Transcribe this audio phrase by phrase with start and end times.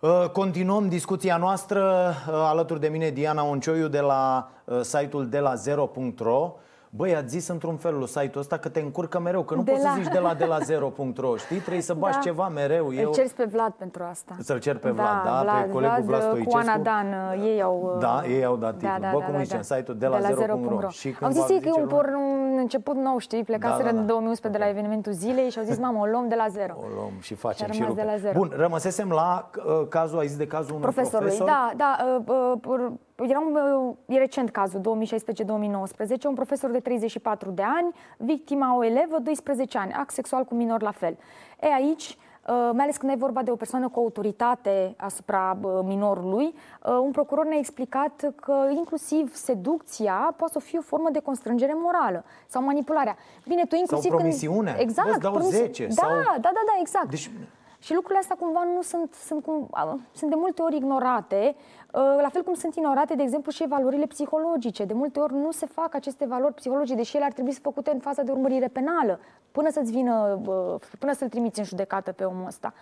[0.00, 5.38] Uh, continuăm discuția noastră uh, alături de mine Diana Oncioiu de la uh, site-ul de
[5.38, 6.54] la 0.ro
[6.90, 9.82] Băi, ați zis într-un fel site-ul ăsta că te încurcă mereu, că nu de poți
[9.82, 9.90] la...
[9.90, 11.58] să zici de la de la 0.ro, știi?
[11.58, 12.20] Trebuie să bași da.
[12.20, 12.94] ceva mereu.
[12.94, 13.06] Eu...
[13.06, 14.36] Îl cer pe Vlad pentru asta.
[14.40, 17.62] Să-l cer pe Vlad, da, da Vlad, pe colegul Vlad, Vlad Cu Ana Dan, ei
[17.62, 17.96] au...
[18.00, 18.96] Da, ei au dat titlul.
[19.00, 19.74] Da, da, Bă, cum da, zicem, da.
[19.74, 20.88] site-ul de la, de la 0.ro.
[20.88, 23.44] Și Am zis ei că e un, por, un început nou, știi?
[23.44, 24.00] Plecaseră da, da, da.
[24.00, 26.76] în 2011 de la evenimentul zilei și au zis, mamă, o luăm de la zero.
[26.82, 28.38] O luăm și facem și, și de la zero.
[28.38, 31.46] Bun, rămăsesem la uh, cazul, ai zis de cazul unui Profesorului, profesor?
[31.46, 33.58] da, da, uh, uh, era un,
[34.06, 34.82] e recent cazul, 2016-2019,
[36.26, 40.82] un profesor de 34 de ani, victima o elevă, 12 ani, act sexual cu minor
[40.82, 41.16] la fel.
[41.60, 45.80] E aici, uh, mai ales când e vorba de o persoană cu autoritate asupra uh,
[45.82, 51.18] minorului, uh, un procuror ne-a explicat că inclusiv seducția poate să fie o formă de
[51.18, 53.16] constrângere morală sau manipularea.
[53.48, 54.70] Bine, tu inclusiv sau promisiune.
[54.70, 54.82] Când...
[54.82, 55.08] Exact.
[55.08, 55.56] Bă, dau promisi...
[55.56, 55.86] 10.
[55.86, 56.10] Da, sau...
[56.10, 57.10] da, da, da, exact.
[57.10, 57.30] Deci...
[57.78, 59.70] Și lucrurile astea cumva nu sunt, sunt, cum,
[60.12, 61.56] sunt de multe ori ignorate
[61.92, 64.84] Uh, la fel cum sunt ignorate, de exemplu, și valorile psihologice.
[64.84, 67.90] De multe ori nu se fac aceste valori psihologice, deși ele ar trebui să făcute
[67.90, 69.20] în faza de urmărire penală,
[69.52, 72.72] până să-ți vină, uh, până să-l trimiți în judecată pe omul ăsta.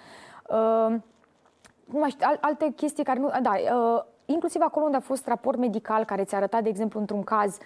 [0.48, 0.96] Uh,
[1.84, 3.30] nu mai știu, alte chestii care nu...
[3.42, 3.52] Da,
[4.24, 7.58] inclusiv acolo unde a fost raport medical care ți-a arătat, de exemplu, într-un caz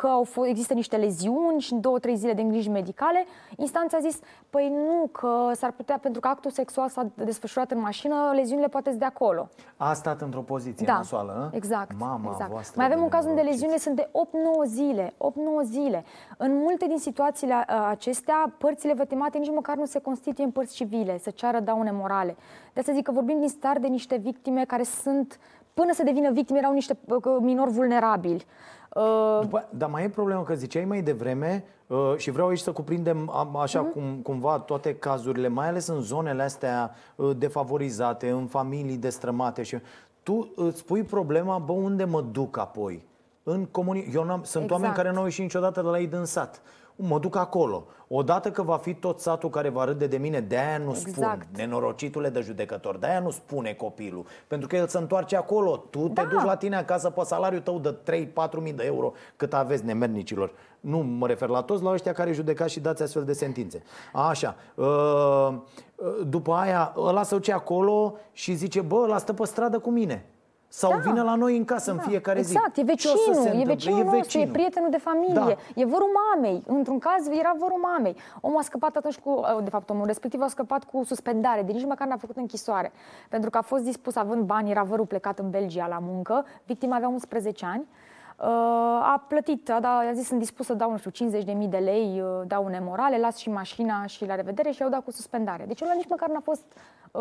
[0.00, 3.24] că au fost, există niște leziuni și în două, trei zile de îngriji medicale,
[3.56, 4.18] instanța a zis,
[4.50, 8.90] păi nu, că s-ar putea, pentru că actul sexual s-a desfășurat în mașină, leziunile poate
[8.90, 9.48] de acolo.
[9.76, 11.98] A stat într-o poziție da, nasoală, exact.
[11.98, 12.50] Mama exact.
[12.50, 14.10] voastră Mai avem un caz unde leziunile sunt de
[14.64, 15.16] 8-9 zile, 8-9
[15.64, 16.04] zile.
[16.36, 17.54] În multe din situațiile
[17.88, 22.36] acestea, părțile vătimate nici măcar nu se constituie în părți civile, să ceară daune morale.
[22.72, 25.38] De asta zic că vorbim din start de niște victime care sunt,
[25.80, 26.98] până să devină victime, erau niște
[27.40, 28.46] minori vulnerabili.
[28.94, 29.38] Uh...
[29.40, 33.30] După, dar mai e problemă că ziceai mai devreme uh, și vreau aici să cuprindem
[33.60, 33.92] așa uh-huh.
[33.92, 39.78] cum, cumva toate cazurile, mai ales în zonele astea uh, defavorizate, în familii destrămate și
[40.22, 43.06] tu îți pui problema, bă, unde mă duc apoi?
[43.42, 44.10] În comuni...
[44.14, 44.80] Eu n-am, sunt exact.
[44.80, 46.62] oameni care nu au ieșit niciodată de la ei din sat
[46.96, 47.86] mă duc acolo.
[48.08, 51.42] Odată că va fi tot satul care va râde de mine, de-aia nu exact.
[51.42, 54.26] spun, nenorocitule de judecător, de-aia nu spune copilul.
[54.46, 56.22] Pentru că el se întoarce acolo, tu da.
[56.22, 57.96] te duci la tine acasă pe salariul tău de
[58.26, 60.52] 3-4 mii de euro cât aveți nemernicilor.
[60.80, 63.82] Nu mă refer la toți, la ăștia care judecați și dați astfel de sentințe.
[64.12, 69.44] Așa, uh, uh, după aia ăla se duce acolo și zice, bă, ăla stă pe
[69.46, 70.24] stradă cu mine.
[70.68, 70.96] Sau da.
[70.96, 71.96] vine la noi în casă da.
[71.96, 72.52] în fiecare zi.
[72.52, 74.46] Exact, e vecinul, e vecinul e nostru, vecinul.
[74.46, 75.56] e prietenul de familie, da.
[75.74, 76.62] e vărul mamei.
[76.66, 78.16] Într-un caz era vărul mamei.
[78.40, 81.72] Omul a scăpat atunci cu, uh, de fapt omul respectiv a scăpat cu suspendare, de
[81.72, 82.92] nici măcar n-a făcut închisoare.
[83.28, 86.96] Pentru că a fost dispus având bani, era vărul plecat în Belgia la muncă, victima
[86.96, 87.86] avea 11 ani.
[88.38, 88.46] Uh,
[89.02, 92.20] a plătit, a, da, a zis sunt dispus să dau, nu știu, 50.000 de lei,
[92.20, 95.64] uh, daune morale, las și mașina și la revedere și i-au dat cu suspendare.
[95.66, 96.64] Deci ăla nici măcar n-a fost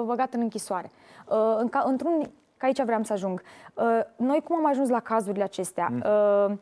[0.05, 0.91] băgat în închisoare.
[1.85, 3.41] într-un că aici vreau să ajung.
[3.73, 5.87] Uh, noi cum am ajuns la cazurile acestea?
[5.91, 6.03] Mm.
[6.49, 6.57] Uh,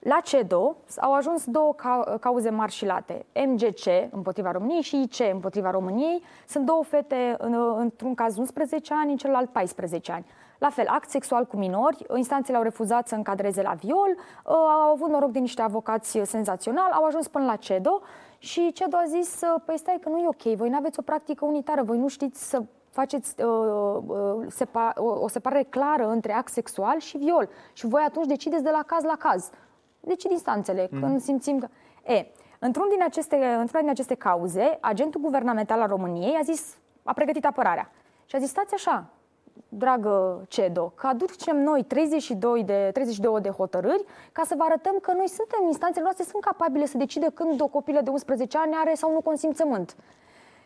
[0.00, 1.74] la CEDO au ajuns două
[2.20, 3.26] cauze mari și late.
[3.46, 6.22] MGC împotriva României și IC împotriva României.
[6.46, 7.36] Sunt două fete,
[7.76, 10.26] într-un caz 11 ani, în celălalt 14 ani.
[10.58, 14.92] La fel, act sexual cu minori, instanțele au refuzat să încadreze la viol, uh, au
[14.92, 18.00] avut noroc de niște avocați senzaționali, au ajuns până la CEDO
[18.38, 21.44] și CEDO a zis, păi stai că nu e ok, voi nu aveți o practică
[21.44, 26.52] unitară, voi nu știți să faceți uh, uh, sepa, o, o separare clară între act
[26.52, 27.48] sexual și viol.
[27.72, 29.50] Și voi atunci decideți de la caz la caz.
[30.00, 31.00] Decid instanțele, mm.
[31.00, 31.68] când simțim că...
[32.12, 32.26] E,
[32.58, 37.44] într-un din aceste, într-una din aceste cauze, agentul guvernamental al României a zis, a pregătit
[37.44, 37.90] apărarea.
[38.26, 39.10] Și a zis, stați așa,
[39.68, 45.12] dragă CEDO, că aducem noi 32 de, 32 de hotărâri ca să vă arătăm că
[45.12, 48.94] noi suntem, instanțele noastre sunt capabile să decide când o copilă de 11 ani are
[48.94, 49.96] sau nu consimțământ.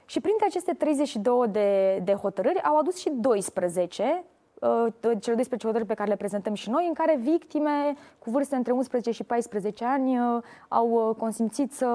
[0.05, 4.25] Și printre aceste 32 de, de hotărâri au adus și 12
[4.65, 8.57] uh, cele 12 hotărâri pe care le prezentăm și noi, în care victime cu vârste
[8.57, 11.87] între 11 și 14 ani uh, au uh, consimțit să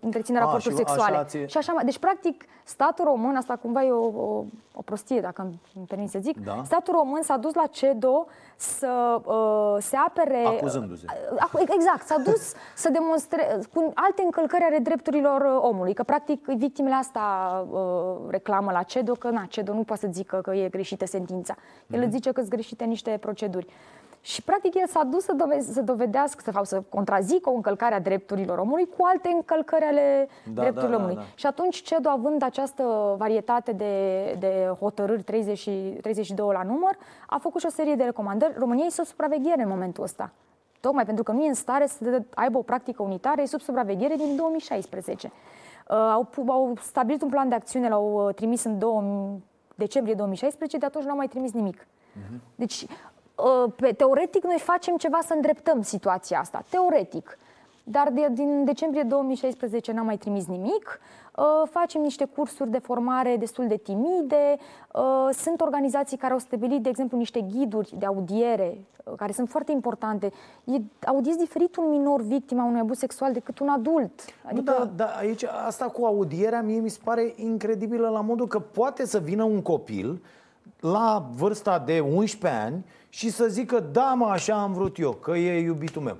[0.00, 1.16] întrețină raporturi și sexuale.
[1.16, 1.38] Așa ți...
[1.46, 1.84] Și așa mai.
[1.84, 4.44] Deci, practic, statul român, asta cumva e o, o,
[4.74, 5.42] o prostie, dacă
[5.74, 6.62] îmi permit să zic, da.
[6.64, 8.26] statul român s-a dus la CEDO
[8.60, 10.44] să uh, se apere...
[10.46, 11.04] Acuzându-se.
[11.54, 12.52] Uh, exact, s-a dus
[12.82, 18.70] să demonstreze cu alte încălcări ale drepturilor uh, omului, că practic victimele asta uh, reclamă
[18.72, 21.54] la CEDO, că na, CEDO nu poate să zică că e greșită sentința.
[21.86, 22.02] El mm-hmm.
[22.02, 23.66] îți zice că sunt greșite niște proceduri.
[24.28, 28.00] Și, practic, el s-a dus să, dove- să dovedească, să, să contrazică o încălcare a
[28.00, 31.14] drepturilor omului cu alte încălcări ale da, drepturilor da, omului.
[31.14, 31.26] Da, da.
[31.34, 35.68] Și atunci CEDO, având această varietate de, de hotărâri, 30,
[36.00, 40.02] 32 la număr, a făcut și o serie de recomandări României sub supraveghere în momentul
[40.02, 40.32] ăsta.
[40.80, 44.14] Tocmai pentru că nu e în stare să aibă o practică unitară, e sub supraveghere
[44.14, 45.26] din 2016.
[45.26, 50.78] Uh, au, au stabilit un plan de acțiune, l-au uh, trimis în 2000, decembrie 2016,
[50.78, 51.80] de atunci n-au mai trimis nimic.
[51.82, 52.38] Uh-huh.
[52.54, 52.88] Deci, uh,
[53.76, 56.64] pe, teoretic, noi facem ceva să îndreptăm situația asta.
[56.70, 57.38] Teoretic.
[57.84, 61.00] Dar de, din decembrie 2016 n-am mai trimis nimic.
[61.36, 64.56] Uh, facem niște cursuri de formare destul de timide.
[64.92, 69.48] Uh, sunt organizații care au stabilit, de exemplu, niște ghiduri de audiere uh, care sunt
[69.48, 70.32] foarte importante.
[70.64, 74.24] E, audiezi diferit un minor victima unui abuz sexual decât un adult.
[74.44, 74.70] Adică...
[74.70, 78.58] Nu, da, da, aici asta cu audierea mie mi se pare incredibilă la modul că
[78.58, 80.22] poate să vină un copil
[80.80, 85.36] la vârsta de 11 ani și să zică da, mă, așa am vrut eu, că
[85.36, 86.16] e iubitul meu.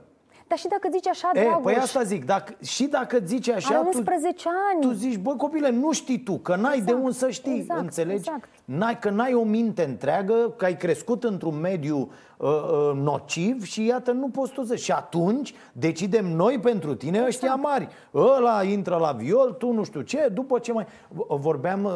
[0.49, 1.63] Dar și dacă zici așa, e, Dragoș...
[1.63, 3.79] Păi asta zic, dacă, și dacă zici așa...
[3.79, 4.81] Are 11 tu, ani.
[4.81, 7.81] Tu zici, bă, copile, nu știi tu, că n-ai exact, de unde să știi, exact,
[7.81, 8.19] înțelegi?
[8.19, 8.49] Exact.
[8.65, 13.87] N-ai, că n-ai o minte întreagă, că ai crescut într-un mediu uh, uh, nociv și
[13.87, 14.77] iată, nu poți tu să...
[14.77, 17.29] Și atunci decidem noi pentru tine exact.
[17.29, 17.89] ăștia mari.
[18.15, 20.87] Ăla intră la viol, tu nu știu ce, după ce mai...
[21.29, 21.93] Vorbeam uh,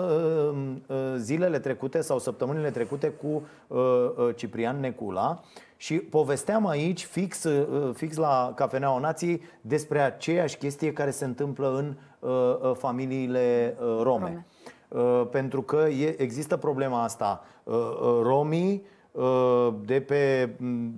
[0.86, 5.42] uh, zilele trecute sau săptămânile trecute cu uh, uh, Ciprian Necula
[5.82, 11.76] și povesteam aici, fix, uh, fix la Cafeneaua Nației, despre aceeași chestie care se întâmplă
[11.76, 12.30] în uh,
[12.62, 14.02] uh familiile uh, rome.
[14.02, 14.46] rome.
[14.88, 17.44] Uh, pentru că e, există problema asta.
[17.62, 18.82] Uh, uh, romii,
[19.12, 20.50] uh, de, pe,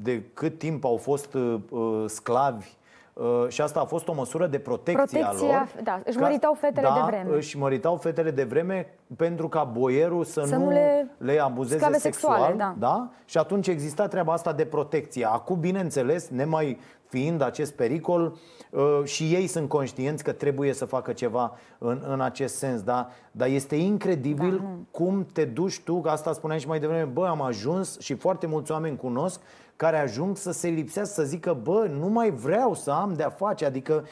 [0.02, 2.76] de cât timp au fost uh, sclavi
[3.14, 5.82] Uh, și asta a fost o măsură de protecție Protecția, a lor.
[5.84, 7.36] Da, își măritau fetele da, de vreme.
[7.36, 11.78] își măritau fetele de vreme pentru ca boierul să, să nu, nu le, le abuzeze
[11.78, 12.00] sexual.
[12.00, 12.74] Sexuale, da.
[12.78, 13.08] Da?
[13.24, 15.26] Și atunci exista treaba asta de protecție.
[15.26, 16.78] Acum, bineînțeles, nemai
[17.08, 18.36] fiind acest pericol,
[18.70, 23.08] uh, și ei sunt conștienți că trebuie să facă ceva în, în acest sens, da?
[23.30, 27.42] dar este incredibil da, cum te duci tu, asta spuneam și mai devreme, bă, am
[27.42, 29.40] ajuns și foarte mulți oameni cunosc
[29.76, 33.64] care ajung să se lipsească, să zică, bă, nu mai vreau să am de-a face.
[33.64, 34.04] Adică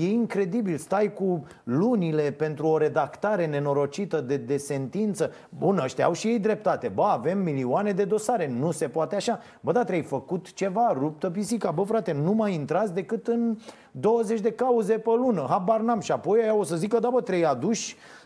[0.00, 5.32] e incredibil, stai cu lunile pentru o redactare nenorocită de, de sentință.
[5.58, 6.88] Bun, ăștia au și ei dreptate.
[6.88, 9.40] Bă, avem milioane de dosare, nu se poate așa.
[9.60, 11.70] Bă, da, trebuie făcut ceva, ruptă pisica.
[11.70, 13.58] Bă, frate, nu mai intrați decât în
[13.90, 15.46] 20 de cauze pe lună.
[15.48, 16.00] Habar n-am.
[16.00, 18.17] Și apoi aia o să zică, da, bă, trei aduși Uh, uh,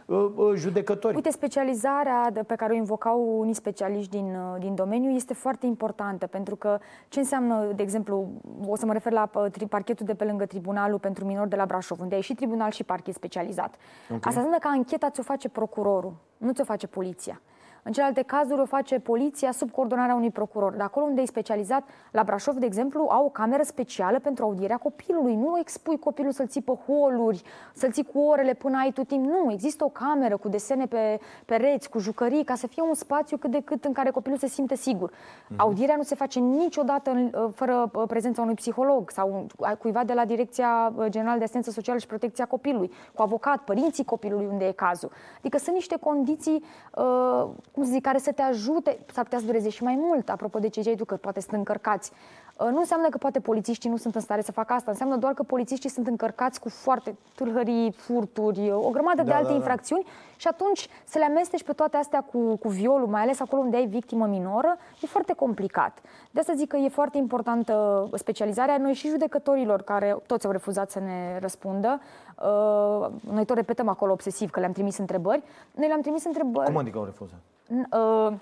[0.55, 1.15] judecători.
[1.15, 6.27] Uite, specializarea pe care o invocau unii specialiști din, uh, din domeniu este foarte importantă,
[6.27, 6.79] pentru că
[7.09, 8.29] ce înseamnă, de exemplu,
[8.67, 9.31] o să mă refer la
[9.69, 12.85] parchetul de pe lângă tribunalul pentru minori de la Brașov, unde ai și tribunal și
[12.85, 13.75] parchet specializat.
[14.05, 14.17] Okay.
[14.17, 17.41] Asta înseamnă că ancheta ți-o face procurorul, nu ți-o face poliția.
[17.85, 20.75] În celelalte cazuri o face poliția sub coordonarea unui procuror.
[20.75, 24.77] De acolo unde e specializat, la Brașov, de exemplu, au o cameră specială pentru audierea
[24.77, 25.35] copilului.
[25.35, 27.43] Nu expui copilul să-l ții pe holuri,
[27.75, 29.25] să-l ții cu orele până ai tu timp.
[29.25, 33.37] Nu, există o cameră cu desene pe pereți, cu jucării, ca să fie un spațiu
[33.37, 35.11] cât de cât în care copilul se simte sigur.
[35.11, 35.57] Uh-huh.
[35.57, 39.47] Audierea nu se face niciodată uh, fără uh, prezența unui psiholog sau
[39.79, 44.05] cuiva de la Direcția uh, Generală de Asistență Socială și Protecția Copilului, cu avocat, părinții
[44.05, 45.11] copilului unde e cazul.
[45.39, 46.65] Adică sunt niște condiții
[46.95, 50.29] uh, cum să zic, care să te ajute, s-ar putea să dureze și mai mult,
[50.29, 52.13] apropo de ce ziceai tu, că poate sunt încărcați.
[52.57, 55.35] Uh, nu înseamnă că poate polițiștii nu sunt în stare să facă asta, înseamnă doar
[55.35, 59.55] că polițiștii sunt încărcați cu foarte tâlhării, furturi, o grămadă da, de alte da, da.
[59.55, 63.63] infracțiuni și atunci să le amesteci pe toate astea cu, cu violul, mai ales acolo
[63.63, 65.99] unde ai victimă minoră, e foarte complicat.
[66.31, 68.77] De asta zic că e foarte importantă specializarea.
[68.77, 72.01] Noi și judecătorilor, care toți au refuzat să ne răspundă,
[72.43, 75.43] uh, noi tot repetăm acolo obsesiv că le-am trimis întrebări,
[75.75, 76.67] noi le-am trimis întrebări...
[76.67, 77.39] Cum adică au refuzat?
[77.69, 78.33] Uh,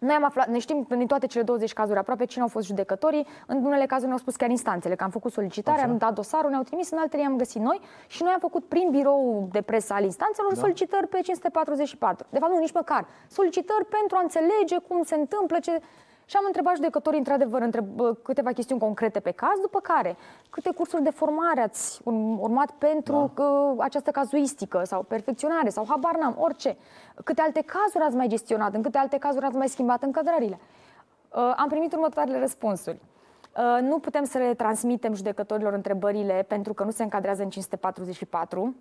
[0.00, 3.26] noi am aflat, ne știm din toate cele 20 cazuri aproape cine au fost judecătorii.
[3.46, 5.90] În unele cazuri ne-au spus chiar instanțele, că am făcut solicitare, Așa.
[5.90, 8.88] am dat dosarul, ne-au trimis, în altele i-am găsit noi și noi am făcut prin
[8.90, 10.60] birou de presă al instanțelor da.
[10.60, 12.26] solicitări pe 544.
[12.30, 13.06] De fapt, nu, nici măcar.
[13.28, 15.80] Solicitări pentru a înțelege cum se întâmplă, ce...
[16.30, 17.86] Și am întrebat judecătorii, într-adevăr, întreb,
[18.22, 20.16] câteva chestiuni concrete pe caz, după care
[20.50, 22.00] câte cursuri de formare ați
[22.38, 23.42] urmat pentru da.
[23.44, 26.76] uh, această cazuistică sau perfecționare sau habar n-am, orice.
[27.24, 30.58] Câte alte cazuri ați mai gestionat, în câte alte cazuri ați mai schimbat încădrarile.
[31.34, 33.00] Uh, am primit următoarele răspunsuri.
[33.56, 38.74] Uh, nu putem să le transmitem judecătorilor întrebările pentru că nu se încadrează în 544.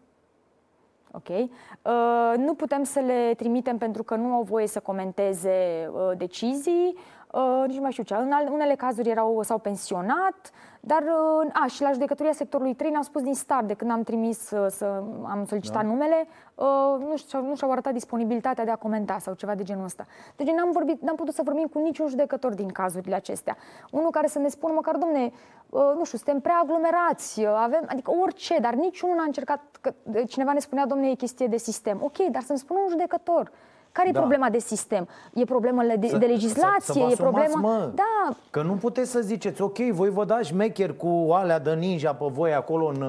[1.11, 1.29] Ok.
[1.29, 6.97] Uh, nu putem să le trimitem pentru că nu au voie să comenteze uh, decizii.
[7.31, 8.13] Uh, nici nu mai știu ce.
[8.13, 13.03] În unele cazuri erau, s-au pensionat, dar, uh, a, și la judecătoria sectorului 3 ne-au
[13.03, 15.87] spus din start, de când am trimis uh, să am solicitat da.
[15.87, 16.65] numele, uh,
[17.07, 20.05] nu, știu, nu și-au arătat disponibilitatea de a comenta sau ceva de genul ăsta.
[20.35, 23.57] Deci n-am, vorbit, n-am putut să vorbim cu niciun judecător din cazurile acestea.
[23.91, 25.31] Unul care să ne spună măcar, domne,
[25.69, 29.93] uh, nu știu, suntem prea aglomerați, uh, avem, adică orice, dar niciunul n-a încercat, că
[30.27, 31.99] cineva ne spunea, domne, e chestie de sistem.
[32.03, 33.51] Ok, dar să-mi spună un judecător
[33.91, 34.17] care da.
[34.17, 35.07] e problema de sistem?
[35.33, 36.93] E problema de, să, de legislație?
[36.93, 37.59] Să, să e problema...
[37.59, 38.35] Mă, da.
[38.49, 42.25] Că nu puteți să ziceți, ok, voi vă dați șmecher cu alea de ninja pe
[42.29, 43.03] voi acolo în,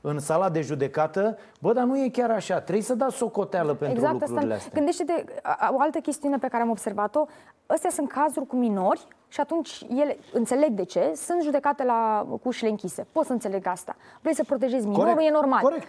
[0.00, 3.98] în sala de judecată, bă, dar nu e chiar așa, trebuie să dați socoteală pentru
[3.98, 4.66] exact lucrurile asta.
[4.66, 4.72] astea.
[4.74, 5.24] Gândește-te,
[5.70, 7.24] o altă chestiune pe care am observat-o,
[7.66, 12.40] astea sunt cazuri cu minori și atunci ele, înțeleg de ce, sunt judecate la cu
[12.42, 13.06] ușile închise.
[13.12, 13.96] Pot să înțeleg asta.
[14.20, 15.28] Vrei să protejezi minorul, Corect.
[15.28, 15.62] e normal.
[15.62, 15.86] Corect.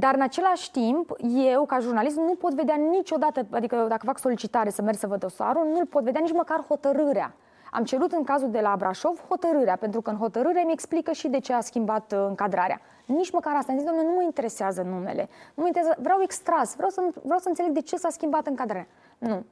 [0.00, 1.16] Dar în același timp,
[1.52, 5.20] eu ca jurnalist nu pot vedea niciodată, adică dacă fac solicitare să merg să văd
[5.20, 7.34] dosarul, nu-l pot vedea nici măcar hotărârea.
[7.70, 11.28] Am cerut în cazul de la Brașov hotărârea, pentru că în hotărâre mi explică și
[11.28, 12.80] de ce a schimbat uh, încadrarea.
[13.06, 13.72] Nici măcar asta.
[13.72, 15.28] Am zis, domnule, nu mă interesează numele.
[15.54, 18.86] Nu mă interesează, vreau extras, vreau să, vreau să înțeleg de ce s-a schimbat încadrarea.
[19.18, 19.44] Nu.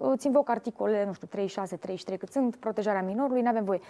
[0.00, 3.80] Îți invoc articole, nu știu, 36, 33, cât sunt, protejarea minorului, nu avem voie.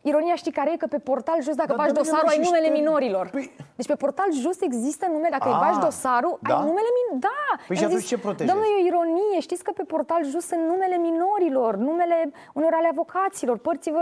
[0.00, 0.76] Ironia știi care e?
[0.76, 2.78] Că pe portal jos, dacă da, faci dosarul, ai numele știi...
[2.80, 3.28] minorilor.
[3.28, 3.52] Păi...
[3.76, 6.54] Deci pe portal jos există nume, dacă A, îi faci dosarul, da?
[6.54, 7.18] ai numele min...
[7.20, 7.64] Da!
[7.66, 8.52] Păi și atunci ce protejezi?
[8.52, 9.40] Domnule, e o ironie.
[9.40, 13.92] Știți că pe portal jos sunt numele minorilor, numele unor ale avocaților, părții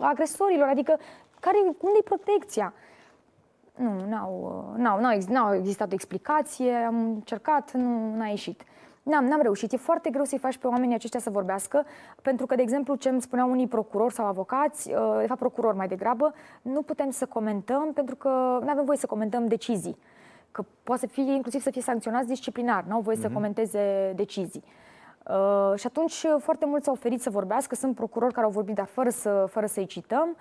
[0.00, 0.68] agresorilor.
[0.68, 0.98] Adică,
[1.40, 2.72] care, unde e protecția?
[3.74, 8.62] Nu, n-au, n-au, n-au, n-au existat o explicație, am încercat, nu n-a ieșit.
[9.08, 9.72] N-am, n-am reușit.
[9.72, 11.84] E foarte greu să-i faci pe oamenii aceștia să vorbească,
[12.22, 15.76] pentru că, de exemplu, ce îmi spuneau unii procurori sau avocați, uh, de fapt procurori
[15.76, 18.28] mai degrabă, nu putem să comentăm pentru că
[18.62, 19.96] nu avem voie să comentăm decizii.
[20.50, 23.20] Că poate să fie, inclusiv să fie sancționați disciplinar, nu au voie mm-hmm.
[23.20, 23.34] să mhm.
[23.34, 24.64] comenteze decizii.
[25.28, 28.86] Uh, și atunci foarte mulți s-au oferit să vorbească, sunt procurori care au vorbit, dar
[28.86, 30.36] fără, să, fără să-i cităm.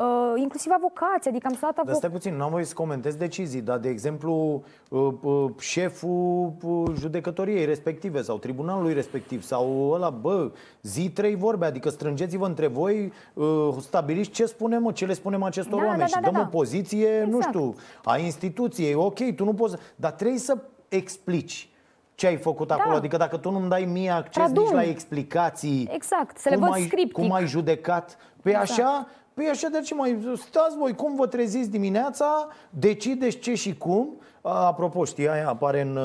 [0.00, 1.86] Uh, inclusiv avocații, adică am sunat avoc...
[1.86, 6.52] Dar stai puțin, nu am voie să comentez decizii, dar de exemplu uh, uh, șeful
[6.62, 10.50] uh, judecătoriei respective sau tribunalului respectiv sau ăla, bă,
[10.82, 15.42] zi trei vorbe, adică strângeți-vă între voi, uh, stabiliți ce spunem, mă, ce le spunem
[15.42, 16.46] acestor da, oameni da, da, și dăm da, da.
[16.46, 17.30] o poziție, exact.
[17.30, 21.68] nu știu, a instituției, ok, tu nu poți, dar trebuie să explici
[22.14, 22.74] ce ai făcut da.
[22.74, 22.96] acolo.
[22.96, 24.62] Adică dacă tu nu-mi dai mie acces Tradun.
[24.62, 27.12] nici la explicații, exact, să le văd ai, scriptic.
[27.12, 28.70] cum ai judecat, pe exact.
[28.70, 29.06] așa
[29.40, 34.20] Păi așa de ce mai stați voi, cum vă treziți dimineața, decideți ce și cum.
[34.40, 35.96] Apropo, știi, aia apare în,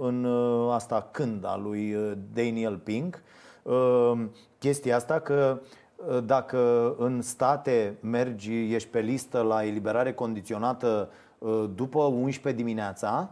[0.00, 0.26] în
[0.70, 3.22] asta când a lui uh, Daniel Pink,
[3.62, 4.12] uh,
[4.58, 5.60] chestia asta că
[5.96, 11.10] uh, dacă în state mergi, ești pe listă la eliberare condiționată
[11.74, 13.30] după 11 dimineața,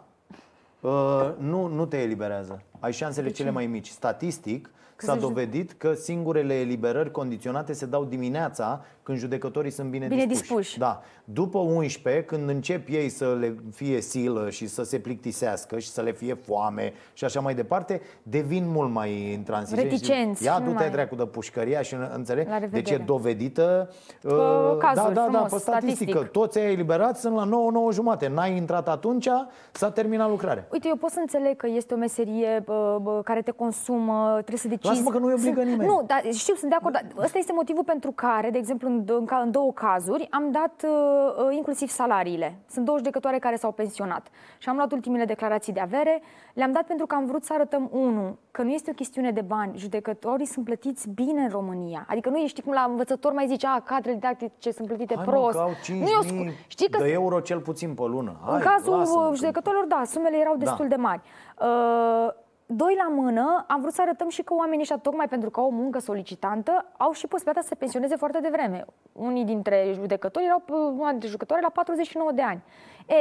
[1.39, 2.63] nu, nu te eliberează.
[2.79, 3.89] Ai șansele cele mai mici.
[3.89, 4.71] Statistic,
[5.03, 10.49] S-a dovedit că singurele eliberări condiționate se dau dimineața când judecătorii sunt bine, bine dispuși.
[10.49, 10.79] dispuși.
[10.79, 11.03] Da.
[11.25, 16.01] După 11, când încep ei să le fie silă și să se plictisească și să
[16.01, 19.91] le fie foame și așa mai departe, devin mult mai intransigenți.
[19.91, 20.45] Reticenți.
[20.45, 20.91] Ia du-te mai...
[20.91, 22.49] dracu de pușcăria și înțeleg.
[22.71, 23.91] Deci e dovedită
[24.23, 24.33] uh,
[24.79, 26.11] cazuri, da, da, frumos, da, pe statistică.
[26.11, 26.33] Statistic.
[26.33, 28.29] Toți ai eliberați sunt la 9, 9 jumate.
[28.29, 29.29] N-ai intrat atunci,
[29.73, 30.67] s-a terminat lucrarea.
[30.73, 34.59] Uite, eu pot să înțeleg că este o meserie bă, bă, care te consumă, trebuie
[34.59, 34.89] să decizi.
[34.89, 35.89] Lasă-mă că nu-i obligă nimeni.
[35.89, 36.95] Nu, dar știu, sunt de acord.
[36.95, 40.85] Dar ăsta este motivul pentru care, de exemplu, în, în, în două cazuri, am dat
[40.85, 42.59] uh, uh, inclusiv salariile.
[42.71, 44.29] Sunt două judecătoare care s-au pensionat.
[44.59, 46.23] Și am luat ultimele declarații de avere.
[46.55, 49.41] Le-am dat pentru că am vrut să arătăm, unu, că nu este o chestiune de
[49.41, 49.79] bani.
[49.79, 52.07] Judecătorii sunt plătiți bine în România.
[52.09, 55.59] Adică nu ești cum la învățător mai zice, a, cadrele didactice sunt plătite Hai, prost.
[55.59, 58.37] Mă, nu, eu scu- știi că de euro cel puțin pe lună.
[58.45, 60.65] Hai, în cazul judecătorilor, da, sumele erau da.
[60.65, 60.95] destul da.
[60.97, 61.21] de mari.
[61.61, 65.61] Uh, doi la mână, am vrut să arătăm și că oamenii ăștia, tocmai pentru că
[65.61, 68.85] au o muncă solicitantă, au și posibilitatea să se pensioneze foarte devreme.
[69.13, 70.63] Unii dintre judecători erau,
[70.99, 72.63] una dintre judecători la 49 de ani.
[73.07, 73.15] E,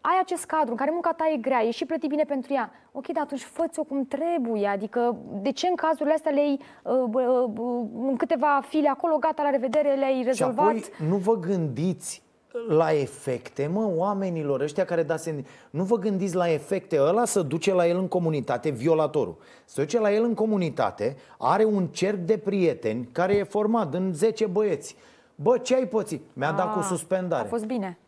[0.00, 2.70] ai acest cadru în care munca ta e grea, e și plătit bine pentru ea.
[2.92, 4.66] Ok, dar atunci fă-ți-o cum trebuie.
[4.66, 7.50] Adică, de ce în cazurile astea le-ai uh, uh,
[7.96, 10.76] în câteva file acolo, gata, la revedere, le-ai rezolvat?
[10.76, 12.25] Și apoi nu vă gândiți
[12.68, 15.46] la efecte, mă, oamenilor ăștia care da sen...
[15.70, 19.36] Nu vă gândiți la efecte, ăla să duce la el în comunitate, violatorul.
[19.64, 24.12] Să duce la el în comunitate, are un cerc de prieteni care e format în
[24.12, 24.96] 10 băieți.
[25.34, 26.22] Bă, ce ai pățit?
[26.32, 27.46] Mi-a dat cu ah, suspendare.
[27.46, 27.98] A fost bine.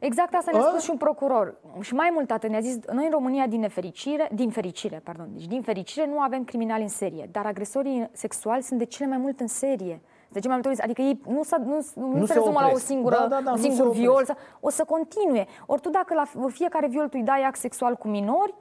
[0.00, 1.54] Exact asta ne-a spus și un procuror.
[1.80, 5.46] Și mai mult atât, ne-a zis, noi în România, din nefericire, din fericire, pardon, deci
[5.46, 9.40] din fericire nu avem criminali în serie, dar agresorii sexuali sunt de cele mai mult
[9.40, 10.00] în serie.
[10.28, 12.70] De ce mai multe adică ei nu, s nu, nu, nu se, se rezumă la
[12.72, 14.24] o singură, da, da, da, un singur viol,
[14.60, 15.46] o să continue.
[15.66, 18.54] Ori tu dacă la fiecare viol tu îi dai act sexual cu minori,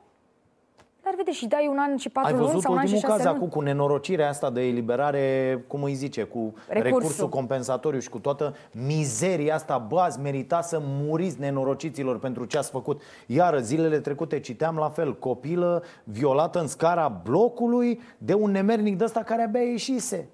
[1.06, 3.26] dar vede și dai un an și patru luni sau un an și șase caz
[3.26, 8.20] acum cu nenorocirea asta de eliberare, cum îi zice, cu recursul, recursul compensatoriu și cu
[8.20, 13.02] toată mizeria asta, bă, ați merita să muriți nenorociților pentru ce ați făcut.
[13.26, 19.04] Iar zilele trecute citeam la fel, copilă violată în scara blocului de un nemernic de
[19.04, 20.30] ăsta care abia ieșise.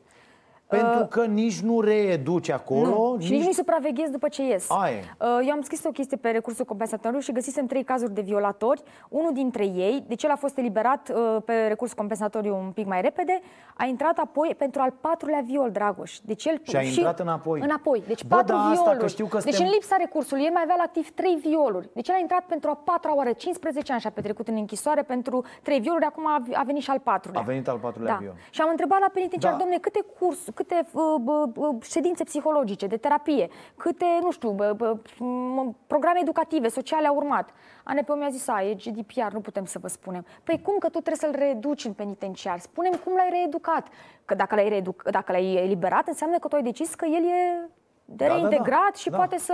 [0.71, 2.85] Pentru uh, că nici nu reeduci acolo.
[2.85, 3.15] Nu.
[3.17, 3.25] Nici...
[3.25, 4.69] Și nici nu supraveghezi după ce ies.
[4.69, 4.95] Aia.
[4.95, 8.81] Uh, eu am scris o chestie pe recursul compensatoriu și găsisem trei cazuri de violatori.
[9.09, 13.01] Unul dintre ei, deci el a fost eliberat uh, pe recurs compensatoriu un pic mai
[13.01, 13.41] repede,
[13.75, 16.17] a intrat apoi pentru al patrulea viol, Dragoș.
[16.23, 17.59] Deci el și a intrat înapoi.
[17.59, 18.03] Înapoi.
[18.07, 18.79] Deci Bă, patru da, violuri.
[18.79, 19.65] Asta, că știu că deci suntem...
[19.65, 21.89] în lipsa recursului, el mai avea la activ trei violuri.
[21.93, 25.01] Deci el a intrat pentru a patra oară, 15 ani și a petrecut în închisoare
[25.01, 27.41] pentru trei violuri, acum a, a venit și al patrulea.
[27.41, 28.17] A venit al patrulea da.
[28.19, 28.35] viol.
[28.49, 29.57] Și am întrebat la penitenciar, da.
[29.57, 34.89] domne, câte cursuri, câte uh, uh, uh, ședințe psihologice, de terapie, câte, nu știu, uh,
[35.19, 37.49] uh, programe educative, sociale au urmat.
[37.83, 40.25] ANP mi-a zis, a, e GDPR, nu putem să vă spunem.
[40.43, 42.59] Păi cum că tu trebuie să-l reeduci în penitenciar?
[42.59, 43.87] Spunem cum l-ai reeducat.
[44.25, 47.69] Că dacă l-ai, reeduc, dacă l-ai eliberat, înseamnă că tu ai decis că el e
[48.15, 49.17] de da, reintegrat da, da, și da.
[49.17, 49.53] poate să...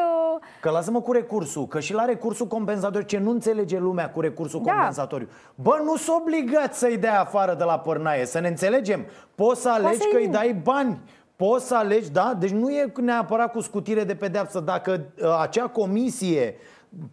[0.61, 4.61] Că lasă-mă cu recursul, că și la recursul compensatoriu, ce nu înțelege lumea cu recursul
[4.63, 4.71] da.
[4.71, 5.27] compensatoriu.
[5.55, 9.05] Bă, nu s obligați să-i dea afară de la părnaie, să ne înțelegem.
[9.35, 10.99] Poți să alegi că îi dai bani.
[11.35, 12.33] Poți să alegi, da?
[12.39, 14.59] Deci nu e neapărat cu scutire de pedeapsă.
[14.59, 16.55] Dacă uh, acea comisie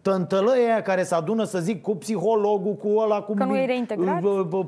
[0.01, 3.65] tântălăia aia care se adună, să zic, cu psihologul, cu ăla, cu că nu e
[3.65, 4.23] reintegrat?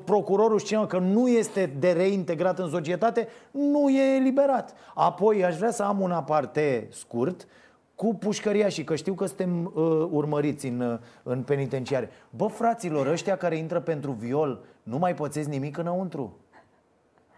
[0.06, 4.74] procurorul și că nu este de reintegrat în societate, nu e eliberat.
[4.96, 7.48] Apoi aș vrea să am un aparte scurt
[7.96, 12.10] cu pușcăria și că știu că suntem uh, urmăriți în, uh, în penitenciare.
[12.30, 16.38] Bă, fraților, ăștia care intră pentru viol nu mai pățesc nimic înăuntru.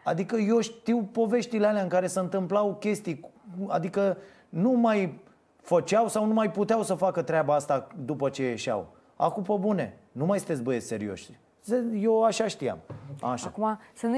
[0.03, 3.29] Adică eu știu poveștile alea în care se întâmplau chestii,
[3.67, 4.17] adică
[4.49, 5.19] nu mai
[5.69, 8.87] făceau sau nu mai puteau să facă treaba asta după ce ieșeau.
[9.15, 11.39] Acum pe bune, nu mai sunteți băieți serioși.
[12.01, 12.77] Eu așa știam.
[13.21, 13.47] Așa.
[13.47, 14.15] Acum, să, nu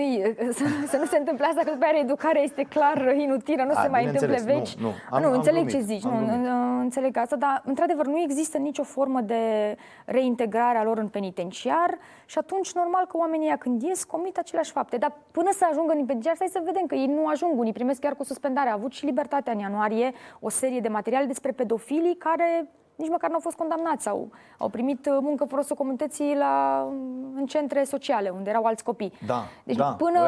[0.52, 3.82] să, să nu se întâmple asta, că după aia educarea este clar inutilă, nu A,
[3.82, 4.76] se mai întâmple veci.
[4.76, 4.94] Nu, nu.
[5.10, 8.58] Am, nu am înțeleg glumit, ce zici, nu, nu, înțeleg asta, dar într-adevăr nu există
[8.58, 13.82] nicio formă de reintegrare a lor în penitenciar și atunci normal că oamenii ăia când
[13.82, 14.98] ies comit aceleași fapte.
[14.98, 18.00] Dar până să ajungă în penitenciar, stai să vedem că ei nu ajung, unii primesc
[18.00, 18.70] chiar cu suspendare.
[18.70, 22.70] A avut și libertatea în ianuarie o serie de materiale despre pedofilii care
[23.02, 26.88] nici măcar nu au fost condamnați sau au primit uh, muncă folosul comunității la,
[27.36, 29.14] în centre sociale, unde erau alți copii.
[29.26, 30.20] Da, deci da, până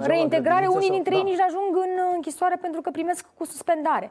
[0.00, 1.16] de reintegrare, unii sau, dintre da.
[1.16, 4.10] ei nici ajung în închisoare pentru că primesc cu suspendare.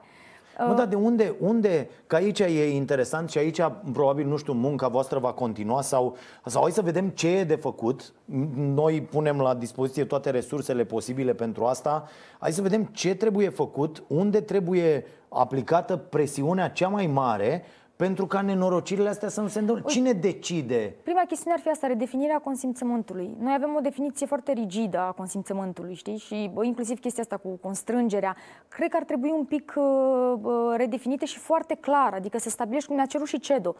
[0.67, 3.61] Mă, dar de unde, unde, că aici e interesant și aici
[3.93, 7.55] probabil, nu știu, munca voastră va continua sau, sau hai să vedem ce e de
[7.55, 8.13] făcut.
[8.55, 12.07] Noi punem la dispoziție toate resursele posibile pentru asta.
[12.39, 17.63] Hai să vedem ce trebuie făcut, unde trebuie aplicată presiunea cea mai mare
[18.05, 19.83] pentru ca nenorocirile astea să nu se întâmple.
[19.87, 20.95] Cine decide?
[21.03, 23.35] Prima chestiune ar fi asta, redefinirea consimțământului.
[23.39, 26.17] Noi avem o definiție foarte rigidă a consimțământului, știi?
[26.17, 28.35] Și bă, inclusiv chestia asta cu constrângerea.
[28.67, 32.95] Cred că ar trebui un pic uh, redefinită și foarte clar, adică să stabilești cum
[32.95, 33.75] ne-a cerut și CEDO.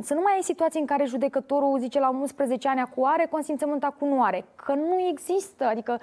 [0.00, 3.84] Să nu mai ai situații în care judecătorul zice la 11 ani acu are consimțământ,
[3.84, 4.44] acu nu are.
[4.54, 6.00] Că nu există, adică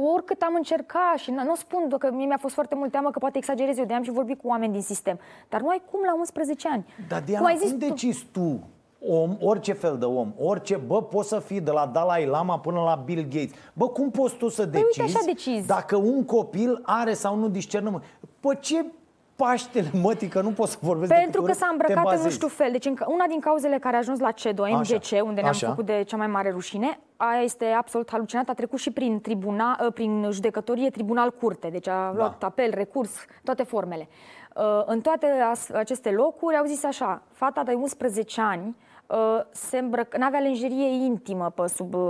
[0.00, 3.38] oricât am încercat și nu spun că mie mi-a fost foarte mult teamă că poate
[3.38, 5.18] exagerez eu, de am și vorbit cu oameni din sistem.
[5.48, 6.86] Dar nu ai cum la 11 ani.
[7.08, 7.86] Dar Diana, cum, ai zis cum tu...
[7.86, 8.60] decizi tu
[9.06, 12.80] om, orice fel de om, orice, bă, poți să fii de la Dalai Lama până
[12.80, 13.50] la Bill Gates.
[13.72, 17.36] Bă, cum poți tu să decizi, păi, uite, așa decizi dacă un copil are sau
[17.36, 18.02] nu discernământ?
[18.40, 18.84] Pă, ce
[19.36, 22.70] Paștele, mătii, că nu pot să vorbesc Pentru că s-a îmbrăcat în nu știu fel.
[22.70, 25.68] Deci una din cauzele care a ajuns la CEDO, MGC, unde ne-am Așa.
[25.68, 29.78] făcut de cea mai mare rușine, aia este absolut halucinat, a trecut și prin, tribuna,
[29.86, 31.68] ă, prin judecătorie, tribunal, curte.
[31.68, 32.46] Deci a luat da.
[32.46, 33.10] apel, recurs,
[33.44, 34.08] toate formele.
[34.08, 34.43] Ă,
[34.84, 35.26] în toate
[35.74, 41.50] aceste locuri au zis așa, fata de 11 ani Uh, se îmbrăc, n-avea lenjerie intimă
[41.50, 42.00] pe sub uh,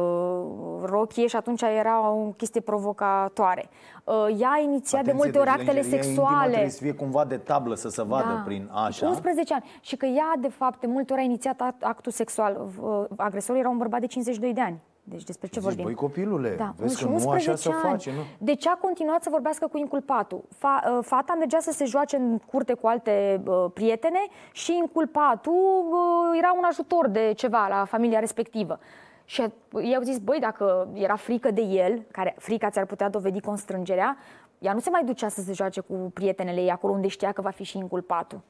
[0.83, 3.68] rochie și atunci era o chestie provocatoare.
[4.04, 6.50] Uh, ea a inițiat Atenție, de multe ori actele sexuale.
[6.50, 8.42] trebuie să fie cumva de tablă să se vadă da.
[8.44, 9.09] prin așa.
[9.09, 9.64] 11 ani.
[9.80, 12.68] Și că ea, de fapt, de multe ori a inițiat actul sexual.
[13.16, 14.83] Agresorul era un bărbat de 52 de ani.
[15.06, 15.84] Deci despre ce Zici, vorbim?
[15.84, 18.20] Băi, copilule, da, vezi că nu așa se face, nu?
[18.38, 20.44] De ce a continuat să vorbească cu inculpatul?
[20.58, 24.18] Fa, uh, fata mergea să se joace în curte cu alte uh, prietene
[24.52, 28.78] și inculpatul uh, era un ajutor de ceva la familia respectivă.
[29.24, 29.44] Și
[29.90, 34.16] i-au zis, băi, dacă era frică de el, care frica ți-ar putea dovedi constrângerea,
[34.58, 37.40] ea nu se mai ducea să se joace cu prietenele ei acolo unde știa că
[37.40, 38.40] va fi și inculpatul.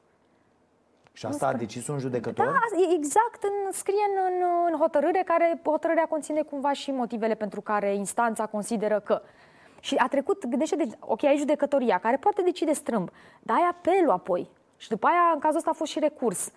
[1.16, 2.46] Și asta a decis un judecător?
[2.46, 2.52] Da,
[2.94, 7.94] exact, în, scrie în, în, în hotărâre, care hotărârea conține cumva și motivele pentru care
[7.94, 9.22] instanța consideră că.
[9.80, 13.10] Și a trecut, gândește, de, ok, ai judecătoria, care poate decide strâmb,
[13.42, 14.48] dar ai apelul apoi.
[14.76, 16.50] Și după aia, în cazul ăsta, a fost și recurs.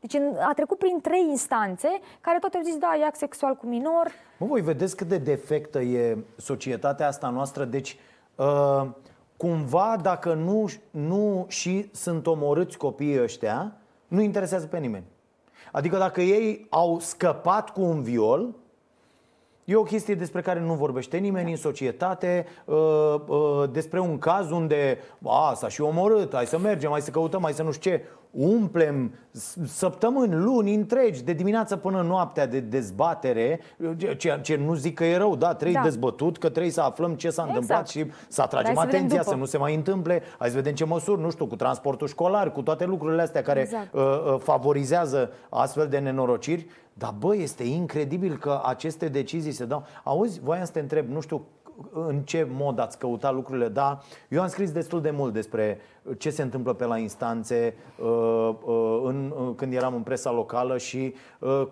[0.00, 0.14] Deci
[0.48, 1.88] a trecut prin trei instanțe
[2.20, 4.10] care toate au zis, da, e act sexual cu minor.
[4.38, 7.64] Mă, voi vedeți cât de defectă e societatea asta noastră?
[7.64, 7.98] Deci,
[8.34, 8.86] uh,
[9.36, 13.72] cumva, dacă nu, nu și sunt omorâți copiii ăștia,
[14.10, 15.04] nu interesează pe nimeni.
[15.72, 18.54] Adică dacă ei au scăpat cu un viol,
[19.70, 21.50] E o chestie despre care nu vorbește nimeni da.
[21.50, 22.76] în societate, uh,
[23.26, 27.42] uh, despre un caz unde a, s-a și omorât, hai să mergem, hai să căutăm,
[27.42, 29.14] hai să nu știu ce umplem
[29.66, 33.60] săptămâni, luni întregi, de dimineață până noaptea de dezbatere,
[34.16, 35.88] ceea ce nu zic că e rău, da, trebuie da.
[35.88, 37.60] dezbătut, că trebuie să aflăm ce s-a exact.
[37.60, 40.84] întâmplat și să atragem să atenția, să nu se mai întâmple, hai să vedem ce
[40.84, 43.94] măsuri, nu știu, cu transportul școlar, cu toate lucrurile astea care exact.
[43.94, 46.66] uh, uh, favorizează astfel de nenorociri.
[46.92, 49.84] Dar bă, este incredibil că aceste decizii se dau.
[50.04, 51.46] Auzi, voiam să te întreb, nu știu
[51.92, 53.98] în ce mod ați căutat lucrurile, da.
[54.28, 55.78] Eu am scris destul de mult despre
[56.18, 60.78] ce se întâmplă pe la instanțe uh, uh, în, uh, când eram în presa locală
[60.78, 61.14] și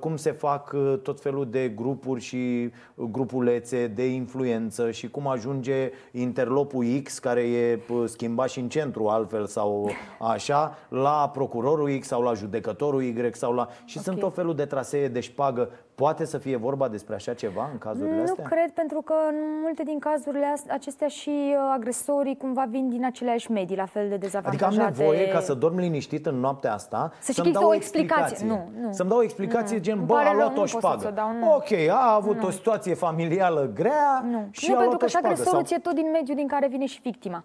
[0.00, 6.84] cum se fac tot felul de grupuri și grupulețe de influență și cum ajunge interlopul
[7.02, 12.34] X, care e schimbat și în centru altfel sau așa, la procurorul X sau la
[12.34, 13.68] judecătorul Y sau la...
[13.84, 14.02] Și okay.
[14.02, 17.78] sunt tot felul de trasee de șpagă Poate să fie vorba despre așa ceva în
[17.78, 18.44] cazurile nu astea?
[18.44, 23.50] Nu cred, pentru că în multe din cazurile acestea și agresorii cumva vin din aceleași
[23.50, 24.74] medii, la fel de dezavantajate.
[24.74, 28.24] Adică am nevoie ca să dorm liniștit în noaptea asta să să-mi dau o explicație.
[28.24, 28.70] explicație.
[28.81, 28.92] Nu, nu.
[28.92, 29.83] Să-mi dau o explicație nu.
[29.83, 31.12] gen, bă, a luat o șpagă.
[31.14, 31.54] Dau, nu.
[31.54, 32.46] Ok, a avut nu.
[32.46, 34.48] o situație familială grea nu.
[34.50, 35.78] și nu, a pentru că și agresorul sau...
[35.83, 37.44] tot din mediul din care vine și victima.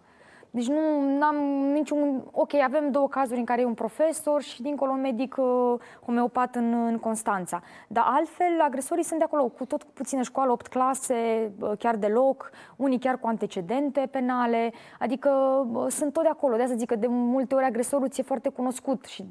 [0.56, 1.36] Deci nu am
[1.72, 2.24] niciun...
[2.32, 6.56] Ok, avem două cazuri în care e un profesor și dincolo un medic uh, homeopat
[6.56, 7.62] în, în Constanța.
[7.88, 11.96] Dar altfel, agresorii sunt de acolo, cu tot cu puțină școală, 8 clase, uh, chiar
[11.96, 15.30] deloc, unii chiar cu antecedente penale, adică
[15.74, 16.56] uh, sunt tot de acolo.
[16.56, 19.26] De asta zic că de multe ori agresorul ți-e foarte cunoscut și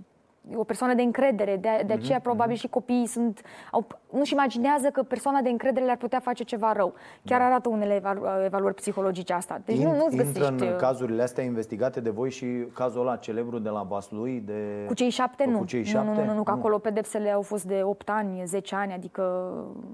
[0.54, 2.22] o persoană de încredere, de, de aceea mm-hmm.
[2.22, 6.72] probabil și copiii sunt, au, nu-și imaginează că persoana de încredere le-ar putea face ceva
[6.72, 6.94] rău.
[7.24, 7.46] Chiar da.
[7.46, 9.60] arată unele evalu- evaluări psihologice asta.
[9.64, 13.16] Deci In, nu, nu Intră în uh, cazurile astea investigate de voi și cazul ăla
[13.16, 14.84] celebru de la Vaslui de...
[14.86, 15.58] Cu cei șapte nu.
[15.58, 16.20] Cu cei șapte?
[16.20, 19.22] Nu, nu, nu, nu, că acolo pedepsele au fost de 8 ani, 10 ani, adică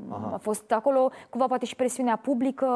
[0.08, 0.30] Aha.
[0.34, 2.66] a fost acolo cumva poate și presiunea publică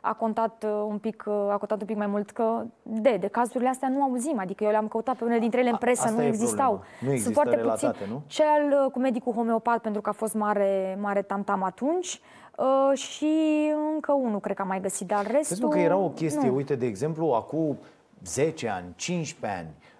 [0.00, 3.26] a contat uh, un pic, uh, a contat un pic mai mult că de, de
[3.26, 6.20] cazurile astea nu auzim, adică eu le-am căutat pe unele dintre ele în presă, Asta
[6.20, 6.79] nu existau.
[7.00, 8.12] Nu Sunt foarte relatate, puțin.
[8.12, 8.22] Nu?
[8.26, 12.20] Cel uh, cu medicul homeopat, pentru că a fost mare, mare tamtam atunci,
[12.56, 13.32] uh, și
[13.94, 15.56] încă unul cred că am mai găsit, dar restul...
[15.56, 16.54] Pentru că era o chestie, nu.
[16.54, 17.78] uite, de exemplu, acum
[18.24, 19.74] 10 ani, 15 ani,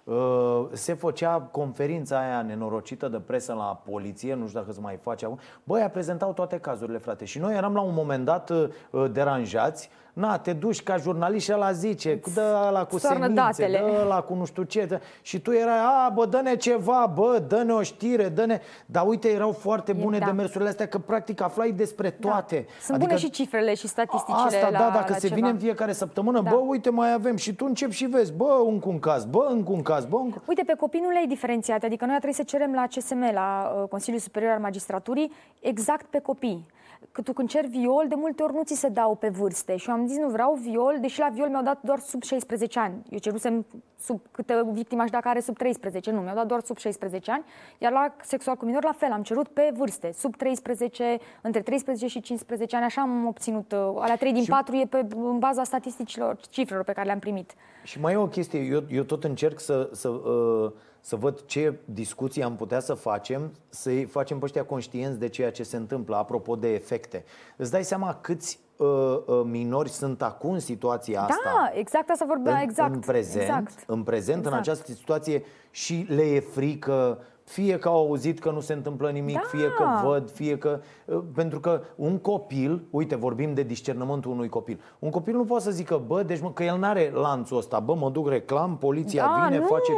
[0.71, 5.25] se făcea conferința aia nenorocită de presă la poliție, nu știu dacă se mai face
[5.25, 5.39] acum.
[5.63, 7.25] Băi, prezentau toate cazurile, frate.
[7.25, 11.51] Și noi eram la un moment dat uh, deranjați Na, te duci ca jurnalist și
[11.53, 13.77] ăla zice, dă ăla cu semințe, datele.
[13.77, 14.99] dă ăla cu nu știu ce dă...
[15.21, 18.59] Și tu erai, a, bă, dă-ne ceva, bă, dă-ne o știre, dă-ne...
[18.85, 20.25] Dar uite, erau foarte bune da.
[20.25, 22.29] demersurile astea, că practic aflai despre da.
[22.29, 22.55] toate.
[22.55, 22.73] Da.
[22.81, 25.35] Sunt adică, bune și cifrele și statisticile Asta, la, da, dacă la se ceva.
[25.35, 26.49] vine în fiecare săptămână, da.
[26.49, 29.71] bă, uite, mai avem și tu începi și vezi, bă, încă un caz, bă, încă
[29.71, 30.41] un caz, bă, încă...
[30.47, 33.87] Uite, pe copii nu le-ai diferențiat, adică noi trebuie să cerem la CSM, la uh,
[33.89, 36.65] Consiliul Superior al Magistraturii, exact pe copii
[37.11, 39.75] că tu când ceri viol, de multe ori nu ți se dau pe vârste.
[39.75, 42.79] Și eu am zis, nu vreau viol, deși la viol mi-au dat doar sub 16
[42.79, 43.03] ani.
[43.09, 43.65] Eu cerusem
[43.99, 46.11] sub câte victima și dacă are sub 13.
[46.11, 47.43] Nu, mi-au dat doar sub 16 ani.
[47.77, 50.11] Iar la sexual cu minor, la fel, am cerut pe vârste.
[50.11, 52.85] Sub 13, între 13 și 15 ani.
[52.85, 53.71] Așa am obținut.
[53.71, 54.49] Uh, alea 3 din și...
[54.49, 57.53] 4 e pe, în baza statisticilor, cifrelor pe care le-am primit.
[57.83, 58.59] Și mai e o chestie.
[58.59, 59.89] Eu, eu tot încerc să...
[59.91, 65.19] să uh să văd ce discuții am putea să facem, să-i facem pe ăștia conștienți
[65.19, 67.23] de ceea ce se întâmplă, apropo de efecte.
[67.57, 71.51] Îți dai seama câți uh, uh, minori sunt acum în situația da, asta?
[71.53, 72.93] Da, exact asta vorbea, exact.
[72.93, 73.83] În prezent, exact.
[73.87, 74.53] în, prezent exact.
[74.53, 77.19] în această situație și le e frică,
[77.51, 79.47] fie că au auzit că nu se întâmplă nimic, da.
[79.51, 80.79] fie că văd, fie că...
[81.05, 84.81] Uh, pentru că un copil, uite, vorbim de discernământul unui copil.
[84.99, 87.95] Un copil nu poate să zică, bă, deci mă, că el n-are lanțul ăsta, bă,
[87.95, 89.65] mă duc reclam, poliția da, vine, nu.
[89.65, 89.91] face...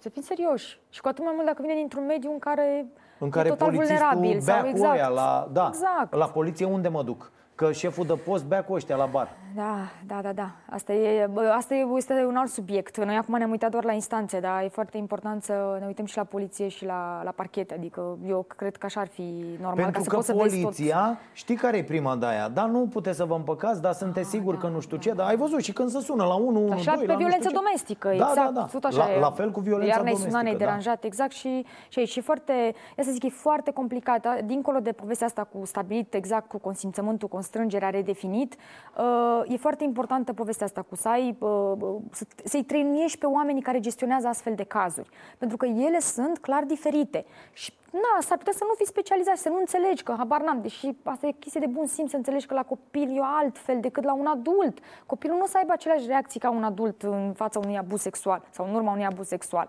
[0.00, 0.80] să fim serioși.
[0.88, 2.86] Și cu atât mai mult dacă vine dintr-un mediu în care
[3.18, 4.40] în care e total vulnerabil.
[4.40, 4.92] Sau, exact.
[4.92, 6.14] Aia la, da, exact.
[6.14, 7.32] la poliție unde mă duc?
[7.58, 9.36] Că șeful de post bea cu ăștia la bar.
[9.54, 10.50] Da, da, da, da.
[10.70, 13.04] Asta, e, asta e, este un alt subiect.
[13.04, 16.16] Noi acum ne-am uitat doar la instanțe, dar e foarte important să ne uităm și
[16.16, 17.74] la poliție și la, la parchete.
[17.74, 20.72] Adică eu cred că așa ar fi normal Pentru ca să că poți poliția, să
[20.76, 21.16] vezi tot...
[21.32, 22.48] știi care e prima de aia?
[22.48, 25.02] Dar nu puteți să vă împăcați, dar sunteți ah, sigur da, că nu știu da,
[25.02, 27.18] ce, dar ai văzut și când se sună la 1, 1, așa 2, pe la
[27.18, 28.36] violență nu domestică, da, exact.
[28.36, 29.18] Da, da, Tot așa la, e.
[29.18, 30.30] la fel cu violența Iar domestică.
[30.32, 30.64] Iar ne-ai da.
[30.64, 31.32] deranjat, exact.
[31.32, 32.52] Și, și, și foarte,
[32.96, 34.20] ia să zic, e foarte complicat.
[34.20, 34.36] Da?
[34.44, 38.56] Dincolo de povestea asta cu stabilit exact, cu consimțământul, constrângerea redefinit,
[38.96, 41.72] uh, e foarte importantă povestea asta cu să ai, uh,
[42.10, 45.08] să, să-i trăiești pe oamenii care gestionează astfel de cazuri.
[45.38, 47.24] Pentru că ele sunt clar diferite.
[47.52, 50.60] Și na, s-ar putea să nu fii specializat și să nu înțelegi că habar n-am,
[50.60, 54.04] deși asta e chestie de bun simț să înțelegi că la copil e altfel decât
[54.04, 54.78] la un adult.
[55.06, 58.42] Copilul nu o să aibă aceleași reacții ca un adult în fața unui abuz sexual
[58.50, 59.68] sau în urma unui abuz sexual.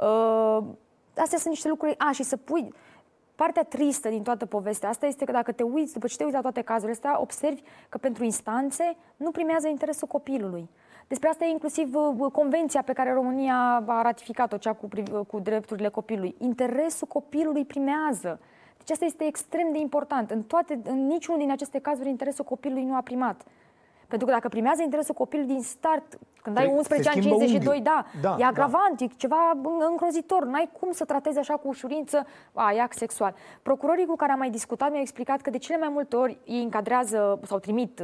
[0.00, 0.58] Uh,
[1.16, 2.74] astea sunt niște lucruri, a, și să pui,
[3.34, 6.36] Partea tristă din toată povestea asta este că dacă te uiți, după ce te uiți
[6.36, 10.68] la toate cazurile astea, observi că pentru instanțe nu primează interesul copilului.
[11.08, 14.88] Despre asta e inclusiv uh, convenția pe care România a ratificat-o, cea cu,
[15.26, 16.34] cu drepturile copilului.
[16.38, 18.40] Interesul copilului primează.
[18.78, 20.30] Deci asta este extrem de important.
[20.30, 23.44] În, toate, în niciunul din aceste cazuri interesul copilului nu a primat.
[24.12, 28.36] Pentru că dacă primează interesul copilului din start, când ai 11 ani, 52, da, da,
[28.38, 29.04] e agravant, da.
[29.04, 29.52] e ceva
[29.88, 30.44] îngrozitor.
[30.44, 33.34] N-ai cum să tratezi așa cu ușurință a, e act sexual.
[33.62, 36.62] Procurorii cu care am mai discutat mi-au explicat că de cele mai multe ori ei
[36.62, 37.98] încadrează sau trimit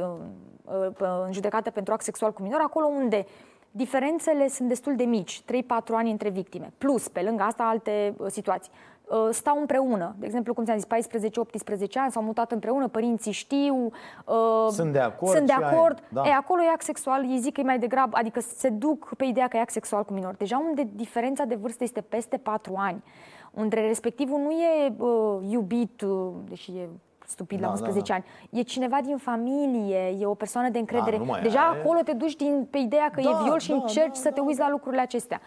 [0.65, 0.93] în,
[1.25, 3.25] în judecată pentru act sexual cu minor acolo unde
[3.71, 5.43] diferențele sunt destul de mici, 3-4
[5.91, 8.71] ani între victime, plus, pe lângă asta, alte uh, situații.
[9.09, 10.15] Uh, stau împreună.
[10.19, 13.85] De exemplu, cum ți-am zis, 14-18 ani, s-au mutat împreună, părinții știu,
[14.25, 15.35] uh, sunt de acord.
[15.35, 15.97] Sunt de acord.
[15.97, 16.21] Ai, da.
[16.25, 19.25] E, acolo e act sexual, ei zic că e mai degrabă, adică se duc pe
[19.25, 20.35] ideea că e act sexual cu minor.
[20.35, 23.03] Deja unde diferența de vârstă este peste 4 ani,
[23.51, 26.89] unde respectivul nu e uh, iubit, uh, deși e
[27.29, 28.13] stupid da, la 11 da, da.
[28.13, 28.59] ani.
[28.59, 31.17] E cineva din familie, e o persoană de încredere.
[31.17, 31.79] Da, Deja e...
[31.79, 34.31] acolo te duci din, pe ideea că da, e viol și da, încerci da, să
[34.31, 35.41] te uiți la lucrurile acestea.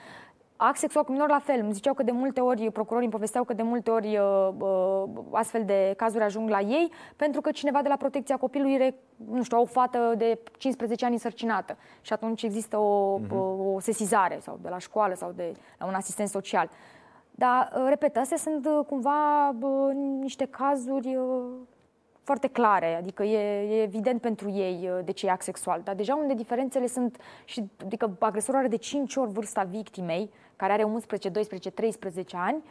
[0.64, 1.60] Act sexual cu minor la fel.
[1.60, 5.04] Îmi ziceau că de multe ori, procurorii îmi povesteau că de multe ori uh, uh,
[5.32, 8.94] astfel de cazuri ajung la ei pentru că cineva de la protecția copilului are,
[9.30, 13.30] nu știu, o fată de 15 ani însărcinată și atunci există o, uh-huh.
[13.30, 16.70] o, o sesizare sau de la școală sau de la un asistent social.
[17.30, 21.18] Dar, uh, repet, astea sunt uh, cumva uh, niște cazuri
[22.22, 26.14] foarte clare, adică e, e evident pentru ei de ce e act sexual, dar deja
[26.14, 31.28] unde diferențele sunt, și, adică agresorul are de 5 ori vârsta victimei, care are 11,
[31.28, 32.62] 12, 13 ani,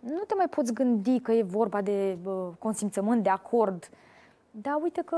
[0.00, 3.90] nu te mai poți gândi că e vorba de uh, consimțământ, de acord.
[4.52, 5.16] Da, uite că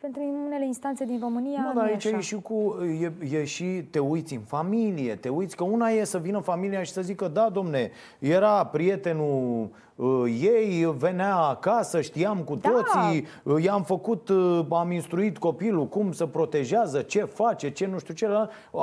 [0.00, 1.60] pentru unele instanțe din România.
[1.62, 2.76] Nu, dar aici e, e și cu.
[3.00, 6.82] E, e și te uiți în familie, te uiți că una e să vină familia
[6.82, 12.68] și să zică, da, domne, era prietenul uh, ei, venea acasă, știam cu da.
[12.70, 17.98] toții, uh, i-am făcut, uh, am instruit copilul cum să protejează, ce face, ce nu
[17.98, 18.28] știu ce.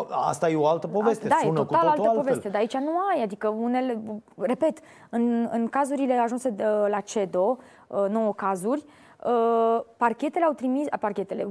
[0.10, 1.28] Asta e o altă poveste.
[1.28, 2.24] Da, Sună e total cu altă altfel.
[2.24, 3.24] poveste, dar aici nu ai.
[3.24, 4.02] Adică unele,
[4.38, 4.78] repet,
[5.10, 7.58] în, în cazurile ajunse de, la CEDO,
[7.88, 9.04] uh, nouă cazuri, Uh,
[9.98, 11.48] parchetele au trimis, parchetele,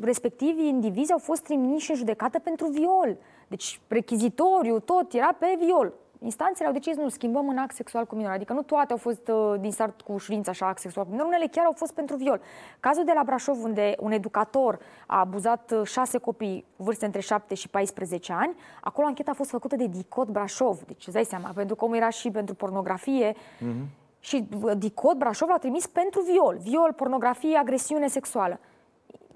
[0.00, 3.16] respectivii indivizi au fost trimiși în judecată pentru viol.
[3.48, 5.92] Deci rechizitoriu, tot era pe viol.
[6.24, 8.30] Instanțele au decis, nu, schimbăm în act sexual cu minor.
[8.30, 11.26] Adică nu toate au fost uh, din start cu ușurință așa act sexual cu minor,
[11.26, 12.40] unele chiar au fost pentru viol.
[12.80, 17.20] Cazul de la Brașov, unde un educator a abuzat uh, șase copii cu vârste între
[17.20, 20.82] 7 și 14 ani, acolo ancheta a fost făcută de DICOT Brașov.
[20.86, 23.32] Deci, îți dai seama, pentru că omul era și pentru pornografie.
[23.32, 26.56] Mm-hmm și DICOT Brașov l-a trimis pentru viol.
[26.60, 28.60] Viol, pornografie, agresiune sexuală.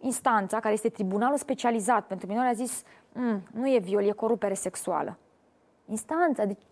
[0.00, 4.54] Instanța, care este tribunalul specializat pentru minori, a zis mm, nu e viol, e corupere
[4.54, 5.18] sexuală.
[5.86, 6.62] Instanța, deci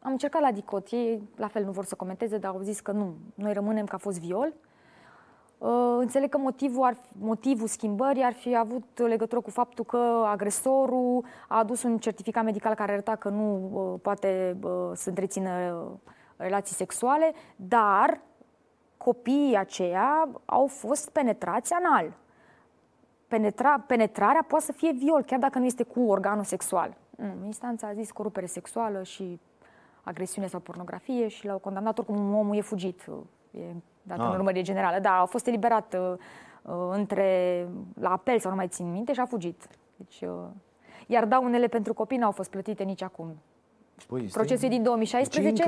[0.00, 2.92] am încercat la DICOT, ei la fel nu vor să comenteze, dar au zis că
[2.92, 4.52] nu, noi rămânem că a fost viol.
[5.58, 11.24] Uh, înțeleg că motivul, ar, motivul schimbării ar fi avut legătură cu faptul că agresorul
[11.48, 16.10] a adus un certificat medical care arăta că nu uh, poate uh, să întrețină uh,
[16.40, 18.20] relații sexuale, dar
[18.96, 22.16] copiii aceia au fost penetrați anal.
[23.28, 26.96] Penetra, penetrarea poate să fie viol, chiar dacă nu este cu organul sexual.
[27.16, 29.40] Mm, instanța a zis corupere sexuală și
[30.02, 33.06] agresiune sau pornografie și l-au condamnat oricum omul e fugit.
[33.50, 34.24] E dat ah.
[34.24, 34.98] în urmărie generală.
[34.98, 36.12] Da, a fost eliberat uh,
[36.62, 39.68] uh, între, la apel sau nu mai țin minte și a fugit.
[39.96, 40.46] Deci, uh,
[41.06, 43.36] iar daunele pentru copii n-au fost plătite nici acum.
[44.08, 45.64] Păi, procesul din 2016,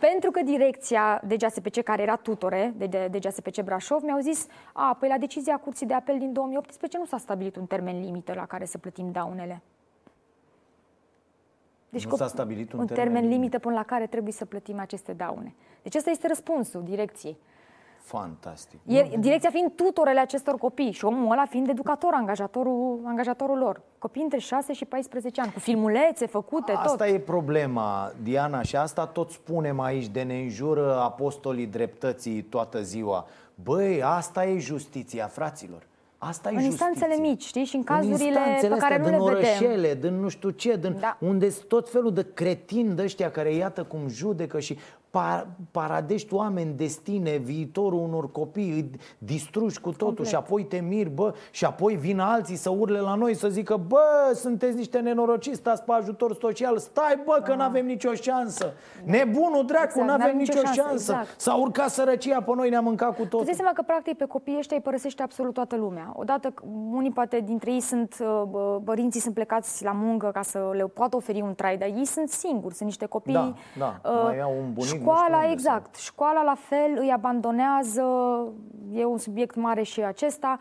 [0.00, 4.46] pentru că direcția de GSPC, care era tutore de, de, de GSPC Brașov, mi-au zis,
[4.72, 8.32] a, păi la decizia Curții de Apel din 2018 nu s-a stabilit un termen limită
[8.34, 9.62] la care să plătim daunele.
[11.88, 14.78] Deci nu s-a stabilit un, un termen, termen limită până la care trebuie să plătim
[14.78, 15.54] aceste daune.
[15.82, 17.36] Deci ăsta este răspunsul direcției.
[18.02, 18.78] Fantastic.
[18.86, 23.80] E, direcția fiind tutorele acestor copii și omul ăla fiind educator, angajatorul, angajatorul lor.
[23.98, 27.00] Copii între 6 și 14 ani, cu filmulețe făcute, asta tot.
[27.00, 32.82] Asta e problema, Diana, și asta tot spunem aici, de ne înjură apostolii dreptății toată
[32.82, 33.26] ziua.
[33.54, 35.82] Băi, asta e justiția, fraților.
[36.18, 37.64] Asta în e instanțele mici, știi?
[37.64, 40.10] Și în cazurile în pe care nu le orășele, vedem.
[40.10, 41.16] din nu știu ce, din da.
[41.20, 45.01] unde tot felul de cretini de ăștia care iată cum judecă și par,
[45.70, 50.26] paradești oameni, destine, viitorul unor copii, îi distrugi cu totul Complet.
[50.26, 53.76] și apoi te miri, bă, și apoi vin alții să urle la noi să zică,
[53.86, 58.72] bă, sunteți niște nenorociți, stați pe ajutor social, stai, bă, că nu avem nicio șansă.
[59.04, 59.12] Da.
[59.12, 60.82] Nebunul dracu, exact, nu avem nicio, nicio șansă.
[60.82, 61.12] șansă.
[61.12, 61.40] Exact.
[61.40, 63.46] S-a urcat sărăcia pe noi, ne-a mâncat cu totul.
[63.46, 66.12] Tu seama că, practic, pe copiii ăștia îi părăsește absolut toată lumea.
[66.16, 66.54] Odată,
[66.90, 71.16] unii poate dintre ei sunt, uh, părinții sunt plecați la muncă ca să le poată
[71.16, 73.32] oferi un trai, dar ei sunt singuri, sunt niște copii.
[73.32, 74.00] Da, da.
[74.04, 75.96] Uh, mai au un bunic școala, exact.
[75.96, 78.02] Școala la fel îi abandonează,
[78.92, 80.58] e un subiect mare și acesta.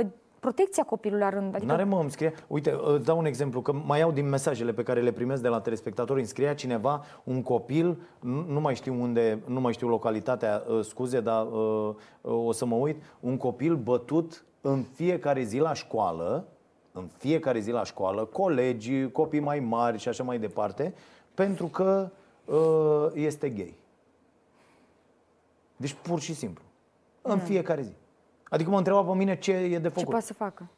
[0.00, 0.06] Uh,
[0.40, 1.54] protecția copilului la rând.
[1.54, 1.72] Adică...
[1.72, 4.82] N-are mă, îmi scrie, uite, îți dau un exemplu, că mai iau din mesajele pe
[4.82, 9.00] care le primesc de la telespectatori, îmi scria cineva, un copil, nu, nu mai știu
[9.00, 13.36] unde, nu mai știu localitatea, uh, scuze, dar uh, uh, o să mă uit, un
[13.36, 16.46] copil bătut în fiecare zi la școală,
[16.92, 20.94] în fiecare zi la școală, colegi, copii mai mari și așa mai departe,
[21.34, 22.24] pentru că uh,
[23.14, 23.74] este gay.
[25.76, 26.64] Deci pur și simplu.
[27.22, 27.92] În fiecare zi.
[28.48, 30.02] Adică mă întreba pe mine ce e de făcut.
[30.02, 30.68] Ce poate să facă?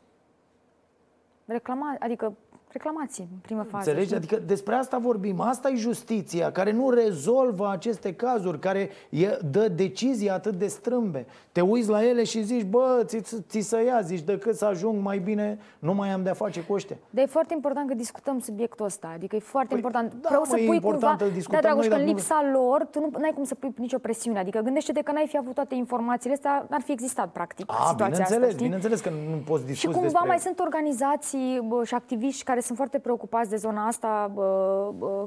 [1.44, 2.36] Reclama, adică
[2.72, 3.76] reclamații în primă fază.
[3.90, 4.04] Înțelegi?
[4.04, 4.16] Știi?
[4.16, 5.40] Adică despre asta vorbim.
[5.40, 11.26] Asta e justiția, care nu rezolvă aceste cazuri, care e, dă decizii atât de strâmbe.
[11.52, 15.02] Te uiți la ele și zici, bă, ți, ți să ia, zici, decât să ajung
[15.02, 16.96] mai bine, nu mai am de-a face cu ăștia.
[17.10, 19.10] Dar e foarte important că discutăm subiectul ăsta.
[19.14, 20.14] Adică e foarte păi, important.
[20.20, 22.60] Da, Vreau să pui important cumva, da, Dragoș, că în lipsa nu...
[22.60, 24.38] lor, tu nu ai cum să pui nicio presiune.
[24.38, 28.06] Adică gândește-te că n-ai fi avut toate informațiile astea, n-ar fi existat, practic, A, situația
[28.06, 28.62] bineînțeles, asta, știi?
[28.62, 30.28] bineînțeles că nu poți discuți Și cumva despre...
[30.28, 34.32] mai sunt organizații bă, și activiști care sunt foarte preocupați preocupați de zona asta,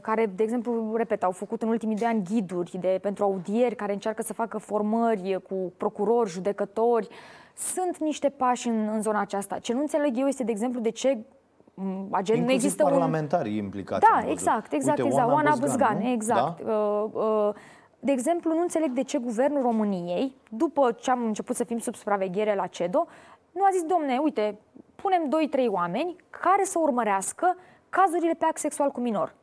[0.01, 3.93] care, de exemplu, repet, au făcut în ultimii doi ani ghiduri de, pentru audieri, care
[3.93, 7.07] încearcă să facă formări cu procurori, judecători.
[7.55, 9.57] Sunt niște pași în, în zona aceasta.
[9.57, 11.17] Ce nu înțeleg eu este, de exemplu, de ce
[12.09, 13.63] agent, nu există parlamentarii un...
[13.63, 14.05] implicați.
[14.11, 15.31] Da, exact, exact, Uite, exact.
[15.31, 16.63] Oana Băzgan, Băzgan exact.
[16.63, 16.71] Da?
[16.71, 17.53] Uh, uh,
[17.99, 21.95] de exemplu, nu înțeleg de ce guvernul României, după ce am început să fim sub
[21.95, 23.05] supraveghere la CEDO,
[23.51, 24.59] nu a zis, domne, uite,
[24.95, 25.29] punem
[25.65, 27.57] 2-3 oameni care să urmărească
[27.89, 29.35] cazurile pe act sexual cu minor.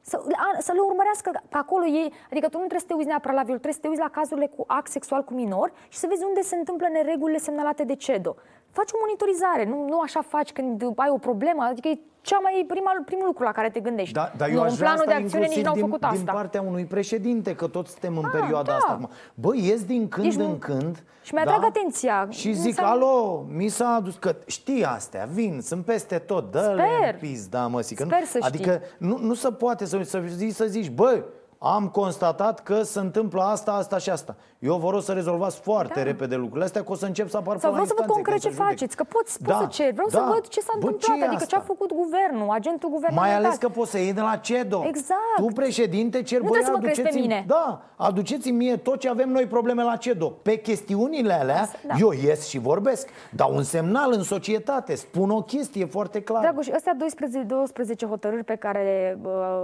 [0.00, 0.22] Să,
[0.58, 3.42] să le urmărească pe acolo ei, adică tu nu trebuie să te uiți neapărat la
[3.42, 6.24] viol, trebuie să te uiți la cazurile cu act sexual cu minor și să vezi
[6.24, 8.34] unde se întâmplă neregulile semnalate de CEDO.
[8.70, 12.64] Faci o monitorizare, nu, nu așa faci când ai o problemă, adică e cea mai
[12.68, 14.14] prima, primul lucru la care te gândești.
[14.14, 16.16] Da, dar eu nu, în planul de acțiune nici n-au făcut din, asta.
[16.16, 18.76] din partea unui președinte, că toți suntem în A, ah, perioada da.
[18.76, 19.08] asta.
[19.34, 21.04] Bă, ies din când deci, în când.
[21.22, 21.66] Și mi-atrag da?
[21.66, 22.26] atenția.
[22.30, 22.90] Și zic, s-a...
[22.90, 27.80] alo, mi s-a adus, că știi astea, vin, sunt peste tot, dă-le în da, mă,
[27.80, 27.98] zic.
[27.98, 31.24] Sper să adică nu, nu se poate să, să, zici, să zici, bă,
[31.62, 34.36] am constatat că se întâmplă asta, asta și asta.
[34.58, 36.02] Eu vă rog să rezolvați foarte da.
[36.02, 38.48] repede lucrurile astea, că o să încep să apar Sau vreau să văd concret ce
[38.48, 39.54] faceți, că poți, da.
[39.54, 39.92] poți să ceri.
[39.92, 40.18] Vreau da.
[40.18, 41.46] să văd ce s-a Bă, întâmplat, ce adică asta?
[41.46, 43.40] ce a făcut guvernul, agentul guvernamental.
[43.40, 44.82] Mai ales că poți să iei de la CEDO.
[44.86, 45.36] Exact.
[45.36, 47.44] Tu, președinte, cer, băi, aduceți mine.
[47.46, 50.26] Da, aduceți mie tot ce avem noi probleme la CEDO.
[50.28, 51.94] Pe chestiunile alea, asta, da.
[51.98, 53.08] eu ies și vorbesc.
[53.30, 56.42] Dau un semnal în societate, spun o chestie foarte clară.
[56.42, 59.18] Dragoș, astea 12, 12 hotărâri pe care,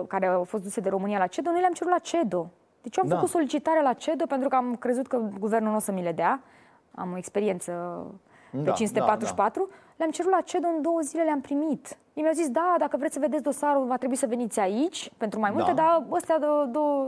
[0.06, 2.50] care au fost duse de România la CEDO, noi le-am cerut la CEDO.
[2.82, 3.14] Deci eu am da.
[3.14, 6.12] făcut solicitare la CEDO pentru că am crezut că guvernul nu o să mi le
[6.12, 6.42] dea.
[6.94, 7.72] Am o experiență
[8.50, 9.60] pe da, 544.
[9.60, 9.85] Da, da.
[9.96, 11.96] Le-am cerut la CEDO în două zile, le-am primit.
[12.16, 15.40] Ei mi-au zis, da, dacă vreți să vedeți dosarul, va trebui să veniți aici pentru
[15.40, 15.82] mai multe, da.
[15.82, 16.38] dar astea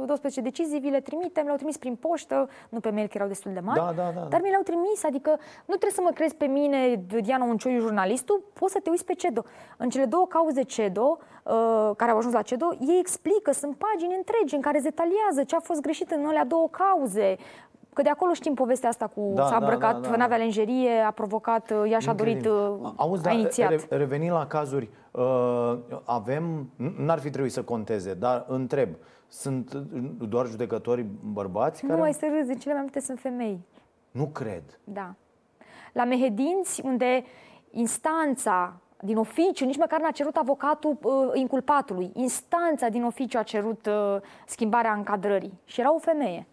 [0.07, 3.53] 12 decizii vi le trimitem, le-au trimis prin poștă, nu pe mail, că erau destul
[3.53, 5.31] de mari, da, da, da, dar mi le-au trimis, adică
[5.65, 9.15] nu trebuie să mă crezi pe mine, Diana Uncioiu, jurnalistul, poți să te uiți pe
[9.15, 9.43] CEDO.
[9.77, 14.15] În cele două cauze CEDO, uh, care au ajuns la CEDO, ei explică, sunt pagini
[14.17, 17.37] întregi în care se detaliază ce a fost greșit în alea două cauze,
[17.99, 20.17] Că de acolo știm povestea asta cu da, s-a da, îmbrăcat, da, da, da.
[20.17, 23.71] n-avea lenjerie, a provocat, uh, ea și-a dorit, uh, Auzi, a inițiat.
[23.71, 28.89] Re- revenind la cazuri, uh, avem, n-ar fi trebuit să conteze, dar întreb,
[29.29, 29.75] sunt
[30.19, 31.85] doar judecători bărbați?
[31.85, 32.03] Nu, care...
[32.03, 33.67] ai să râzi, cele mai multe sunt femei.
[34.11, 34.63] Nu cred.
[34.85, 35.15] Da.
[35.93, 37.25] La Mehedinți, unde
[37.71, 42.11] instanța din oficiu, nici măcar n-a cerut avocatul uh, inculpatului.
[42.15, 46.47] Instanța din oficiu a cerut uh, schimbarea încadrării și era o femeie.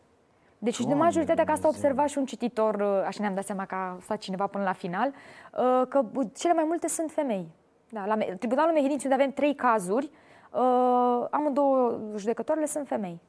[0.58, 3.46] Deci Doamne de majoritatea, că asta a observat și un cititor, uh, așa ne-am dat
[3.46, 7.48] seama că a stat cineva până la final, uh, că cele mai multe sunt femei.
[7.90, 10.12] Da, la Tribunalul Mehedinți, unde avem trei cazuri,
[10.52, 13.22] uh, amândouă judecătoarele sunt femei.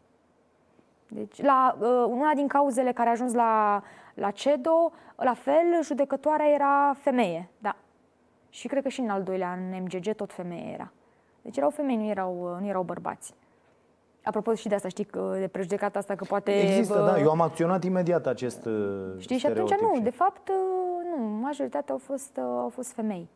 [1.08, 1.76] Deci, la
[2.08, 3.82] una din cauzele care a ajuns la,
[4.14, 7.76] la CEDO, la fel, judecătoarea era femeie, da.
[8.48, 10.92] Și cred că și în al doilea, în MGG, tot femeie era.
[11.42, 13.34] Deci erau femei, nu erau, nu erau bărbați.
[14.28, 15.06] Apropo și de asta, știi,
[15.38, 16.50] de prejudecata asta că poate...
[16.50, 17.04] Există, bă...
[17.04, 18.68] da, eu am acționat imediat acest
[19.18, 20.50] Știi, și atunci nu, de fapt,
[21.16, 23.28] nu, majoritatea au fost, au fost femei.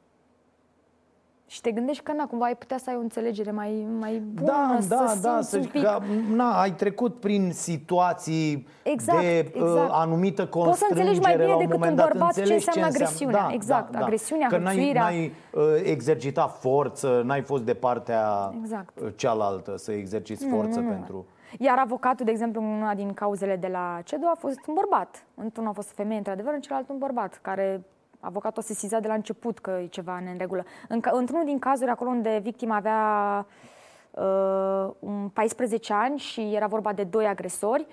[1.51, 4.53] Și te gândești că, na, cumva ai putea să ai o înțelegere mai, mai bună,
[4.53, 5.83] da, să da, da, să pic...
[5.83, 5.99] că,
[6.33, 9.61] na, ai trecut prin situații exact, de exact.
[9.61, 13.41] Uh, anumită constrângere Poți să înțelegi mai bine decât un bărbat ce înseamnă agresiunea.
[13.41, 14.05] Da, exact, da, da.
[14.05, 19.01] agresiunea, Că n-ai, n-ai uh, exercitat forță, n-ai fost de partea exact.
[19.01, 21.27] Uh, cealaltă să exerciți forță mm, pentru...
[21.59, 25.25] Iar avocatul, de exemplu, în una din cauzele de la CEDO a fost un bărbat.
[25.35, 27.85] Într-unul a fost femeie, într-adevăr, în celălalt un bărbat, care
[28.21, 30.65] avocatul se siza de la început că e ceva în regulă.
[30.89, 33.47] În, într-unul din cazuri, acolo unde victima avea
[34.11, 37.87] uh, un 14 ani și era vorba de doi agresori.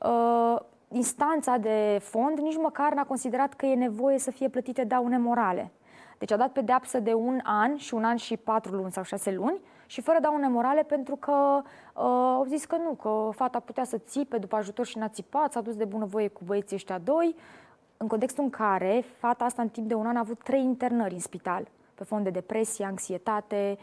[0.00, 0.56] Uh,
[0.88, 5.72] instanța de fond nici măcar n-a considerat că e nevoie să fie plătite daune morale.
[6.18, 9.32] Deci a dat pedeapsă de un an și un an și patru luni sau șase
[9.32, 12.02] luni și fără daune morale pentru că uh,
[12.34, 15.60] au zis că nu, că fata putea să țipe după ajutor și n-a țipat, s-a
[15.60, 17.34] dus de bunăvoie cu băieții ăștia doi,
[18.02, 21.14] în contextul în care fata asta în timp de un an a avut trei internări
[21.14, 23.78] în spital pe fond de depresie, anxietate,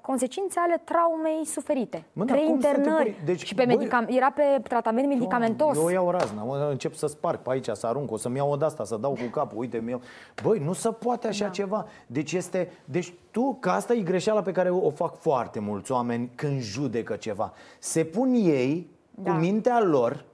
[0.00, 2.04] consecințe ale traumei suferite.
[2.12, 5.76] Mă, Trei internări deci, și pe băi, medicam- era pe tratament medicamentos.
[5.76, 8.64] Eu iau razna, mă, încep să sparg pe aici, să arunc, o să-mi iau o
[8.64, 10.00] asta, să dau cu capul, uite, mi
[10.42, 11.50] Băi, nu se poate așa da.
[11.50, 11.86] ceva.
[12.06, 16.30] Deci este, deci tu, că asta e greșeala pe care o fac foarte mulți oameni
[16.34, 17.52] când judecă ceva.
[17.78, 19.32] Se pun ei da.
[19.32, 20.24] cu mintea lor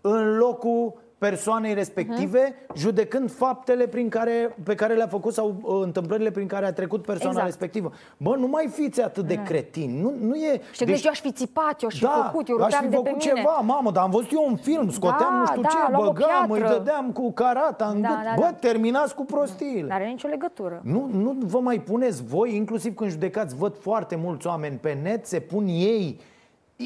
[0.00, 2.74] în locul persoanei respective, uh-huh.
[2.76, 7.02] judecând faptele prin care, pe care le-a făcut sau uh, întâmplările prin care a trecut
[7.02, 7.46] persoana exact.
[7.46, 7.92] respectivă.
[8.16, 10.00] Bă, nu mai fiți atât de cretini.
[10.00, 10.60] Nu, nu e...
[10.72, 12.96] Și deci, eu aș fi țipat, eu aș fi da, făcut, eu aș fi de
[12.96, 13.72] făcut pe ceva, mine.
[13.72, 16.60] mamă, dar am văzut eu un film, scoteam da, nu știu da, ce, băgam, îi
[16.60, 18.16] dădeam cu carata în da, gât.
[18.24, 18.52] Da, Bă, da.
[18.52, 19.86] terminați cu prostiile.
[19.86, 20.80] Nu are nicio legătură.
[20.84, 25.26] Nu, nu vă mai puneți voi, inclusiv când judecați, văd foarte mulți oameni pe net,
[25.26, 26.20] se pun ei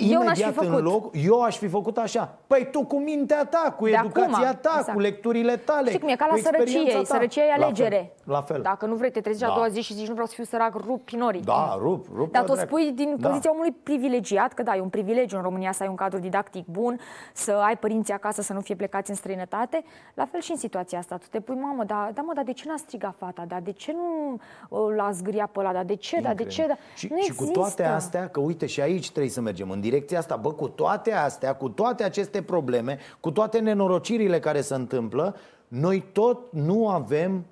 [0.01, 0.79] eu n-aș fi făcut.
[0.79, 2.39] în loc, eu aș fi făcut așa.
[2.47, 4.93] Păi tu cu mintea ta, cu de educația acum, ta, exact.
[4.93, 5.89] cu lecturile tale.
[5.89, 8.13] Știi cum e, ca la sărăcie, sărăcie e alegere.
[8.25, 8.63] La fel, la fel.
[8.63, 9.51] Dacă nu vrei, te trezi da.
[9.51, 11.41] a doua zi și zici nu vreau să fiu sărac, rup pinorii.
[11.41, 12.33] Da, rup, rup.
[12.33, 13.29] Dar tu spui din da.
[13.29, 16.67] poziția omului privilegiat, că da, e un privilegiu în România să ai un cadru didactic
[16.67, 17.01] bun,
[17.33, 19.85] să ai părinții acasă, să nu fie plecați în străinătate.
[20.15, 21.17] La fel și în situația asta.
[21.17, 23.45] Tu te pui, mamă, da, da mă, dar de ce n-a strigat fata?
[23.49, 24.33] Dar de ce nu
[24.69, 25.73] uh, l-a zgâria pe ăla?
[25.73, 26.21] Dar de ce?
[26.21, 26.67] Dar de ce?
[26.67, 26.75] Da?
[26.97, 30.19] Și, nu și cu toate astea, că uite și aici trebuie să mergem în direcția
[30.19, 35.37] asta, bă, cu toate astea, cu toate aceste probleme, cu toate nenorocirile care se întâmplă,
[35.69, 37.45] noi tot nu avem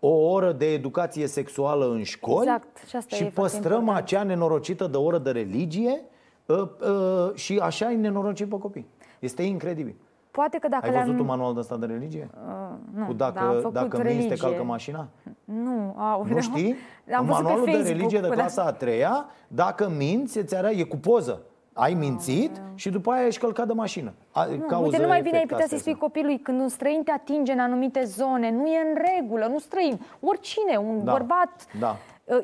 [0.00, 2.88] o oră de educație sexuală în școli exact.
[2.88, 4.02] și, asta și păstrăm important.
[4.02, 6.00] acea nenorocită de oră de religie
[6.46, 8.86] uh, uh, și așa îi nenorocim pe copii.
[9.18, 9.94] Este incredibil.
[10.30, 12.30] Poate că dacă Ai văzut un manual de ăsta de religie?
[12.34, 15.08] Uh, nu, Cu dacă, dacă minți te calcă mașina?
[15.44, 16.76] Nu, au, Nu știi?
[17.16, 21.42] Am Manualul de religie de clasa a treia, dacă minți, îți arată, e cu poză
[21.72, 24.12] ai mințit oh, și după aia ești călcat de mașină.
[24.32, 27.10] A, nu, uite, nu mai bine ai putea să-i spui copilului când un străin te
[27.10, 31.66] atinge în anumite zone, nu e în regulă, nu străin, oricine, un da, bărbat.
[31.78, 31.96] Da.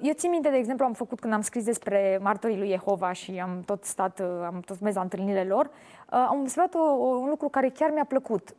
[0.03, 3.41] Eu țin minte, de exemplu, am făcut când am scris despre martorii lui Jehova și
[3.43, 5.71] am tot stat, am tot mers la întâlnirile lor,
[6.07, 8.55] am observat o, un lucru care chiar mi-a plăcut.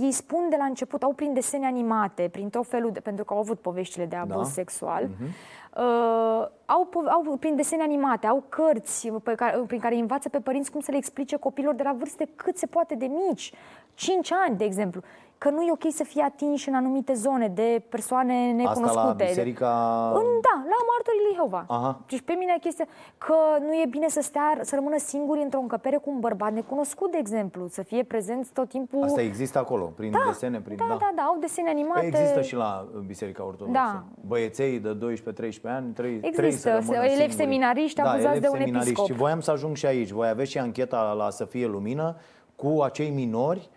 [0.00, 3.32] Ei spun de la început, au prin desene animate, prin tot felul de, pentru că
[3.32, 4.52] au avut poveștile de abuz da.
[4.52, 10.28] sexual, uh-huh uh, au, au prin desene animate, au cărți pe care, prin care învață
[10.28, 13.52] pe părinți cum să le explice copilor de la vârste cât se poate de mici,
[13.94, 15.02] 5 ani, de exemplu
[15.44, 18.98] că nu e ok să fie atinși în anumite zone de persoane necunoscute.
[18.98, 19.70] Asta la biserica...
[20.14, 21.64] În, da, la martorii lui Jehova.
[21.68, 22.00] Aha.
[22.08, 22.86] Deci pe mine chestia
[23.18, 27.10] că nu e bine să stea, să rămână singuri într-o încăpere cu un bărbat necunoscut,
[27.10, 29.02] de exemplu, să fie prezenți tot timpul.
[29.02, 32.00] Asta există acolo, prin da, desene, prin da, da, da, da, au desene animate.
[32.00, 33.72] Păi există și la Biserica Ortodoxă.
[33.72, 34.04] Da.
[34.26, 37.32] Băieței de 12-13 ani, 3 Există, să elevi singuri.
[37.32, 39.06] seminariști da, abuzați de un episcop.
[39.06, 40.10] Și voiam să ajung și aici.
[40.10, 42.16] Voi aveți și ancheta la Să fie lumină
[42.56, 43.73] cu acei minori Uh,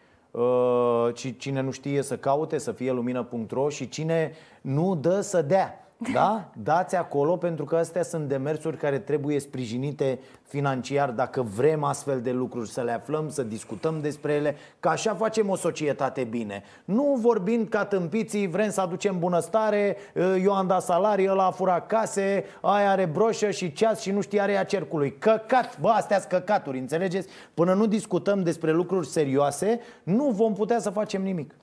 [1.37, 4.31] cine nu știe să caute, să fie lumină.ro și cine
[4.61, 5.86] nu dă să dea.
[6.13, 6.49] Da?
[6.63, 12.31] Dați acolo pentru că astea sunt demersuri care trebuie sprijinite financiar dacă vrem astfel de
[12.31, 16.63] lucruri să le aflăm, să discutăm despre ele, că așa facem o societate bine.
[16.85, 19.97] Nu vorbind ca tâmpiții, vrem să aducem bunăstare,
[20.43, 24.21] eu am dat salarii, ăla a furat case, aia are broșă și ceas și nu
[24.21, 25.17] știe are a cercului.
[25.17, 27.29] Căcat, bă, astea sunt căcaturi, înțelegeți?
[27.53, 31.53] Până nu discutăm despre lucruri serioase, nu vom putea să facem nimic.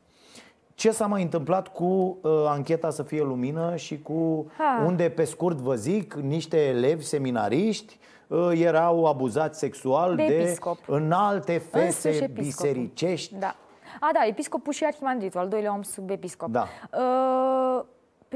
[0.75, 4.83] Ce s-a mai întâmplat cu uh, ancheta Să fie lumină și cu ha.
[4.87, 11.59] unde, pe scurt vă zic, niște elevi seminariști uh, erau abuzați sexual de, de înalte
[11.59, 13.35] fese bisericești.
[13.35, 13.57] Da.
[14.01, 16.49] A, da, episcopul și arhimandritul, al doilea om sub episcop.
[16.49, 16.67] Da.
[16.93, 17.85] Uh,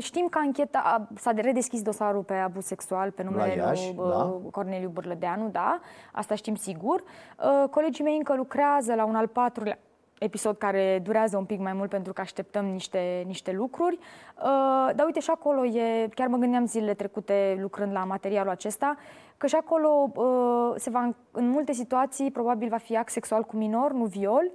[0.01, 4.41] Știm că ancheta s-a redeschis dosarul pe abuz sexual pe numele Iași, lui uh, da.
[4.51, 5.81] Corneliu Bârlădeanu, da,
[6.13, 7.03] asta știm sigur.
[7.03, 9.79] Uh, colegii mei încă lucrează la un al patrulea
[10.19, 13.99] episod care durează un pic mai mult pentru că așteptăm niște, niște lucruri.
[13.99, 18.97] Uh, dar uite, și acolo e, chiar mă gândeam zilele trecute lucrând la materialul acesta,
[19.37, 23.57] că și acolo uh, se va, în multe situații probabil va fi act sexual cu
[23.57, 24.51] minor, nu viol.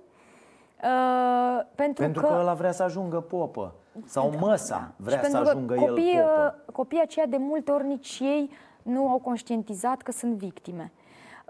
[0.83, 3.73] Uh, pentru, pentru că, că ăla vrea să ajungă popă.
[4.05, 6.55] Sau pentru, măsa vrea să ajungă copii, el popă.
[6.71, 8.49] Copiii aceia de multe ori nici ei
[8.81, 10.91] nu au conștientizat că sunt victime.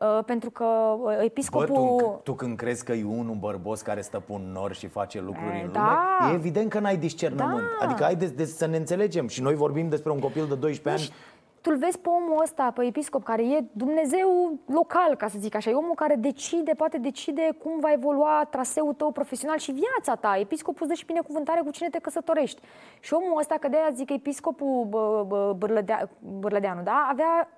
[0.03, 1.95] Uh, pentru că uh, episcopul...
[1.97, 4.87] Bă, tu, tu când crezi că e unul bărbos care stă pe un nor și
[4.87, 5.79] face lucruri e, în lume,
[6.19, 6.29] da.
[6.29, 7.67] e evident că n-ai discernământ.
[7.79, 7.85] Da.
[7.85, 9.27] Adică ai de, de, să ne înțelegem.
[9.27, 11.13] Și noi vorbim despre un copil de 12 ani
[11.63, 15.55] tu îl vezi pe omul ăsta, pe episcop, care e Dumnezeu local, ca să zic
[15.55, 20.15] așa, e omul care decide, poate decide cum va evolua traseul tău profesional și viața
[20.15, 20.37] ta.
[20.39, 22.61] Episcopul îți dă și binecuvântare cu cine te căsătorești.
[22.99, 24.87] Și omul ăsta, că de aia zic că episcopul
[25.57, 27.49] Bârlădea, Bârlădeanu, da, avea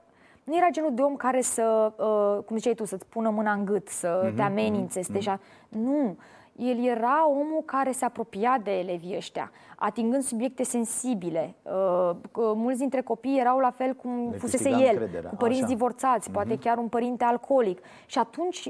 [0.45, 3.65] nu era genul de om care să, uh, cum ziceai tu, să-ți pună mâna în
[3.65, 5.03] gât, să mm-hmm, te amenințe, mm-hmm.
[5.03, 5.39] să te mhm.
[5.69, 6.17] Nu.
[6.55, 11.55] El era omul care se apropia de elevii ăștia, atingând subiecte sensibile.
[11.61, 15.29] Uh, mulți dintre copii erau la fel cum Le fusese el, încrederea.
[15.29, 15.71] cu părinți Așa.
[15.71, 16.33] divorțați, mm-hmm.
[16.33, 17.79] poate chiar un părinte alcoolic.
[18.05, 18.69] Și atunci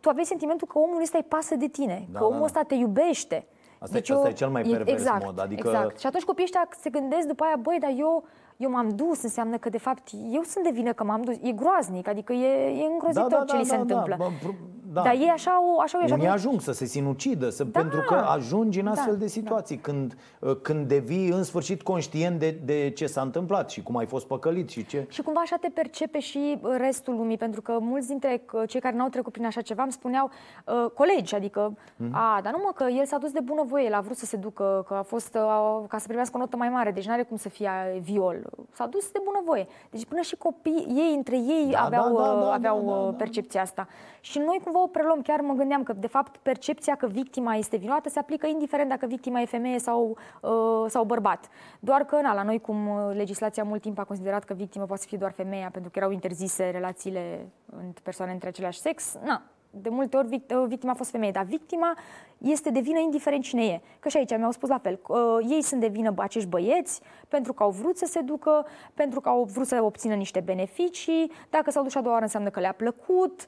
[0.00, 2.44] tu aveai sentimentul că omul ăsta îi pasă de tine, da, că omul da.
[2.44, 3.46] ăsta te iubește.
[3.78, 5.40] Asta, deci asta eu, e cel mai pervers exact, mod.
[5.40, 5.68] Adică...
[5.68, 5.98] Exact.
[5.98, 8.24] Și atunci copiii ăștia se gândesc după aia, băi, dar eu
[8.64, 11.34] eu m-am dus, înseamnă că de fapt eu sunt de vină că m-am dus.
[11.42, 13.82] E groaznic, adică e, e îngrozitor da, da, ce da, li se da, da.
[13.82, 14.16] întâmplă.
[14.18, 14.54] Da, da.
[15.02, 18.14] Dar ei așa au, așa au Unii ajung să se sinucidă, să, da, pentru că
[18.14, 19.82] ajungi în astfel da, de situații, da.
[19.82, 24.06] când, uh, când devii în sfârșit conștient de, de ce s-a întâmplat și cum ai
[24.06, 25.06] fost păcălit și ce...
[25.08, 28.96] Și cumva așa te percepe și restul lumii, pentru că mulți dintre uh, cei care
[28.96, 30.30] n-au trecut prin așa ceva îmi spuneau,
[30.66, 32.10] uh, colegi, adică, mm-hmm.
[32.10, 34.36] a, dar nu mă, că el s-a dus de bunăvoie, el a vrut să se
[34.36, 37.22] ducă, că a fost, uh, ca să primească o notă mai mare, deci nu are
[37.22, 37.70] cum să fie
[38.02, 38.36] viol.
[38.72, 39.66] S-a dus de bunăvoie.
[39.90, 43.04] Deci până și copii, ei între ei da, aveau, da, da, da, aveau da, da,
[43.04, 43.16] da.
[43.16, 43.88] percepția asta.
[44.20, 47.76] Și noi cumva o preluăm, chiar mă gândeam că de fapt percepția că victima este
[47.76, 51.48] vinovată se aplică indiferent dacă victima e femeie sau, uh, sau bărbat.
[51.80, 55.02] Doar că na, la noi cum uh, legislația mult timp a considerat că victima poate
[55.02, 59.42] să fie doar femeia pentru că erau interzise relațiile între persoane între același sex, na,
[59.80, 61.96] de multe ori uh, victima a fost femeie, dar victima
[62.38, 63.80] este de vină indiferent cine e.
[64.00, 65.18] Că și aici mi-au spus la fel, uh,
[65.48, 69.28] ei sunt de vină acești băieți pentru că au vrut să se ducă, pentru că
[69.28, 72.72] au vrut să obțină niște beneficii, dacă s-au dus a doua oară înseamnă că le-a
[72.72, 73.46] plăcut,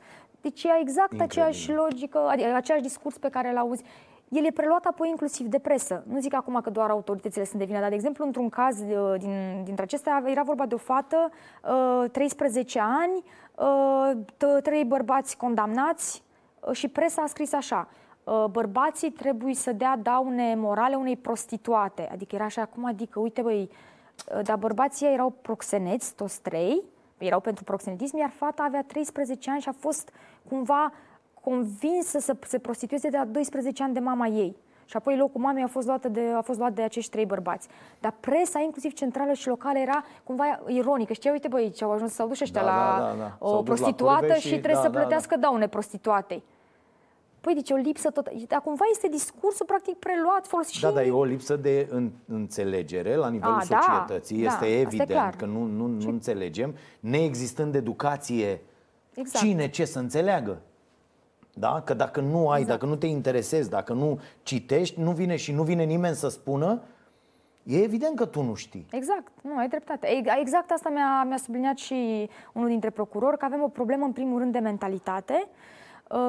[0.49, 1.42] deci e exact Incredibil.
[1.42, 3.82] aceeași logică, adică același discurs pe care îl auzi.
[4.28, 6.05] El e preluat apoi inclusiv de presă.
[6.07, 9.14] Nu zic acum că doar autoritățile sunt de vină, dar, de exemplu, într-un caz uh,
[9.18, 11.30] din, dintre acestea, era vorba de o fată,
[12.12, 13.22] 13 uh, ani,
[13.55, 16.22] uh, trei bărbați condamnați
[16.72, 17.88] și presa a scris așa
[18.51, 22.09] bărbații trebuie să dea daune morale unei prostituate.
[22.12, 23.70] Adică era așa, cum adică, uite băi,
[24.42, 26.82] dar bărbații erau proxeneți, toți trei,
[27.18, 30.10] erau pentru proxenetism, iar fata avea 13 ani și a fost
[30.48, 30.92] cumva
[31.40, 34.56] convinsă să se prostitueze de la 12 ani de mama ei.
[34.84, 37.68] Și apoi locul mamei a fost, luat de, a fost luat de acești trei bărbați.
[38.00, 41.12] Dar presa, inclusiv centrală și locală, era cumva ironică.
[41.12, 43.46] Știi, uite băi, ce au ajuns să au dus ăștia da, la da, da, da.
[43.46, 45.46] o prostituată și, și trebuie da, să da, plătească da, da.
[45.46, 46.42] daune prostituatei.
[47.47, 48.30] Păi, deci o lipsă tot.
[48.49, 53.14] Dar cumva este discursul practic preluat, folosit Da, dar e o lipsă de în, înțelegere
[53.14, 54.42] la nivelul A, da, societății.
[54.42, 56.74] Da, este da, evident că nu, nu, nu înțelegem.
[57.01, 58.61] Neexistând educație,
[59.14, 59.44] exact.
[59.44, 60.61] cine ce să înțeleagă?
[61.55, 61.82] Da?
[61.84, 62.78] Că dacă nu ai, exact.
[62.78, 66.82] dacă nu te interesezi, dacă nu citești, nu vine și nu vine nimeni să spună
[67.62, 68.86] E evident că tu nu știi.
[68.90, 70.09] Exact, nu, ai dreptate.
[70.40, 74.38] Exact asta mi-a, mi-a subliniat și unul dintre procurori, că avem o problemă în primul
[74.38, 75.76] rând de mentalitate Uh,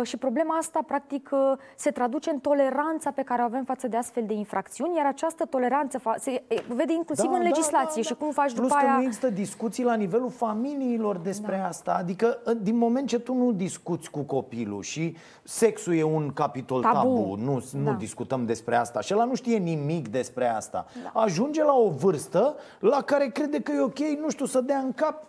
[0.04, 1.40] și problema asta, practic, uh,
[1.76, 5.46] se traduce în toleranța pe care o avem față de astfel de infracțiuni, iar această
[5.46, 8.80] toleranță se vede inclusiv da, în da, legislație da, da, și cum faci Plus după
[8.80, 8.96] că aia...
[8.96, 11.68] nu există discuții la nivelul familiilor despre da.
[11.68, 11.96] asta.
[12.00, 16.82] Adică, uh, din moment ce tu nu discuți cu copilul și sexul e un capitol
[16.82, 17.92] tabu, tabu nu, nu da.
[17.92, 21.22] discutăm despre asta și ăla nu știe nimic despre asta, da.
[21.22, 24.94] ajunge la o vârstă la care crede că e ok, nu știu, să dea în
[24.94, 25.24] cap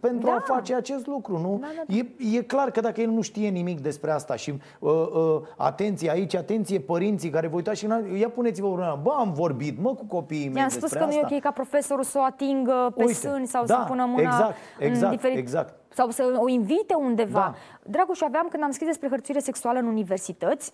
[0.00, 0.34] pentru da.
[0.34, 1.58] a face acest lucru, nu?
[1.60, 1.94] Da, da, da.
[1.94, 6.10] E, e clar că dacă el nu știe nimic despre asta și uh, uh, atenție
[6.10, 10.04] aici, atenție părinții care vă uitați și ia puneți-vă urmă, bă, am vorbit, mă, cu
[10.04, 11.10] copiii mei I-am spus că asta.
[11.10, 14.04] nu e ok ca profesorul să o atingă pe Uite, sâni sau da, să pună
[14.04, 15.38] mâna exact, exact, în diferit...
[15.38, 15.74] exact.
[15.88, 17.38] sau să o invite undeva.
[17.38, 17.54] Da.
[17.90, 20.72] Dragoș, aveam când am scris despre hărțuire sexuală în universități,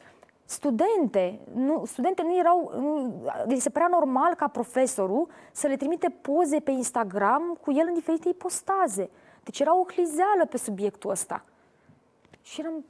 [0.48, 6.08] studente, nu, studente nu erau, nu, deci se părea normal ca profesorul să le trimite
[6.08, 9.10] poze pe Instagram cu el în diferite ipostaze.
[9.42, 11.44] Deci era o clizeală pe subiectul ăsta.
[12.42, 12.84] Și eram,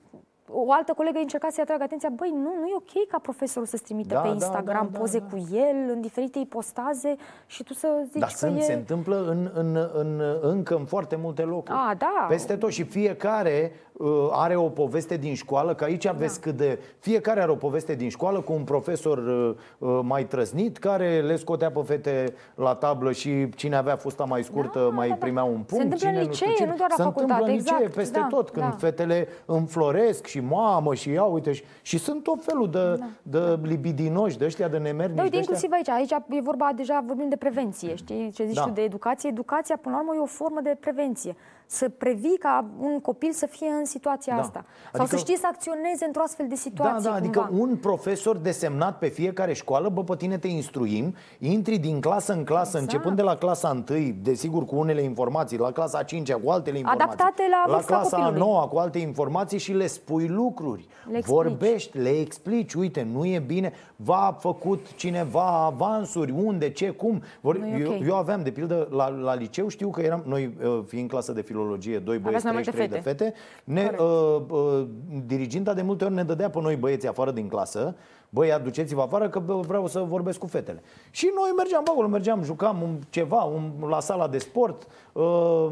[0.51, 3.83] o altă colegă încerca să-i atragă atenția, băi, nu, nu e ok ca profesorul să-ți
[3.83, 5.31] trimite da, pe da, Instagram da, da, poze da, da.
[5.31, 8.61] cu el în diferite ipostaze și tu să zici Dar că sunt, e...
[8.61, 11.73] se întâmplă în, în, în, încă în foarte multe locuri.
[11.73, 12.27] A, da.
[12.29, 16.47] Peste tot și fiecare uh, are o poveste din școală, că aici aveți da.
[16.47, 16.79] cât de...
[16.99, 21.37] Fiecare are o poveste din școală cu un profesor uh, uh, mai trăznit care le
[21.37, 25.21] scotea pe fete la tablă și cine avea fusta mai scurtă da, mai da, da.
[25.21, 25.69] primea un punct.
[25.69, 27.35] Se întâmplă cine, în licee, nu, știu, nu doar la se facultate.
[27.35, 28.77] Se întâmplă în licee, exact, peste da, tot, când da.
[28.79, 33.07] fetele înfloresc și mamă și ia uite și, și sunt tot felul de, da.
[33.23, 35.17] de libidinoși, de ăștia de nemernici.
[35.17, 38.63] Da, uite, inclusiv aici, aici e vorba deja, vorbim de prevenție, știi, ce zici da.
[38.63, 39.29] tu de educație.
[39.29, 41.37] Educația, până la urmă, e o formă de prevenție.
[41.71, 44.41] Să previi ca un copil să fie în situația da.
[44.41, 44.65] asta.
[44.93, 46.95] Sau adică, să știe să acționeze într-o astfel de situație.
[47.03, 47.63] Da, da, adică cumva.
[47.63, 52.45] un profesor desemnat pe fiecare școală, bă, pe tine te instruim, intri din clasă în
[52.45, 52.83] clasă, exact.
[52.83, 57.13] începând de la clasa 1, desigur cu unele informații, la clasa 5 cu altele informații.
[57.13, 58.39] Adaptate la, la clasa copilului.
[58.39, 60.87] 9 cu alte informații și le spui lucruri.
[61.11, 67.23] Le Vorbești, le explici, uite, nu e bine, v-a făcut cineva avansuri, unde, ce, cum.
[67.41, 68.03] Vor, eu, okay.
[68.07, 71.43] eu aveam, de pildă, la, la liceu, știu că eram, noi uh, fiind clasă de
[71.59, 73.35] filologie, doi băieți, 33 de fete,
[73.65, 74.87] ne, uh, uh,
[75.27, 77.97] diriginta de multe ori ne dădea pe noi băieții afară din clasă,
[78.29, 80.83] băi, aduceți-vă afară că vreau să vorbesc cu fetele.
[81.11, 85.71] Și noi mergeam pe acolo, mergeam, jucam un, ceva un, la sala de sport, uh,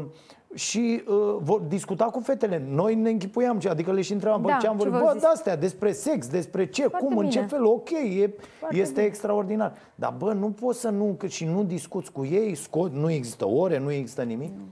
[0.53, 1.03] și
[1.45, 2.63] uh, discuta cu fetele.
[2.69, 4.99] Noi ne închipuiam, adică le și întrebam, da, bă, ce am vorbit?
[4.99, 7.25] Bă, de astea, despre sex, despre ce, Foarte cum, bine.
[7.25, 8.33] în ce fel, ok, e,
[8.69, 9.05] este bine.
[9.05, 9.73] extraordinar.
[9.95, 13.47] Dar, bă, nu poți să nu, că și nu discuți cu ei, scot, nu există
[13.47, 14.49] ore, nu există nimic.
[14.49, 14.63] Nu,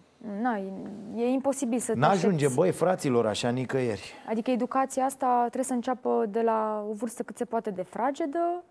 [1.16, 4.14] e imposibil să N-ajunge, băi, fraților, așa nicăieri.
[4.30, 8.64] Adică educația asta trebuie să înceapă de la o vârstă cât se poate de fragedă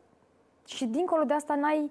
[0.66, 1.90] și dincolo de asta n-ai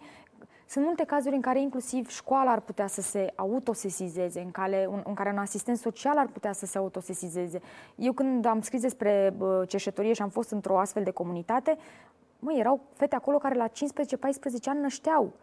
[0.67, 5.01] sunt multe cazuri în care inclusiv școala ar putea să se autosesizeze, în care un,
[5.05, 7.61] în care un asistent social ar putea să se autosesizeze.
[7.95, 9.33] Eu când am scris despre
[9.67, 11.77] ceșătorie și am fost într-o astfel de comunitate,
[12.39, 13.71] mă, erau fete acolo care la 15-14
[14.65, 15.33] ani nășteau.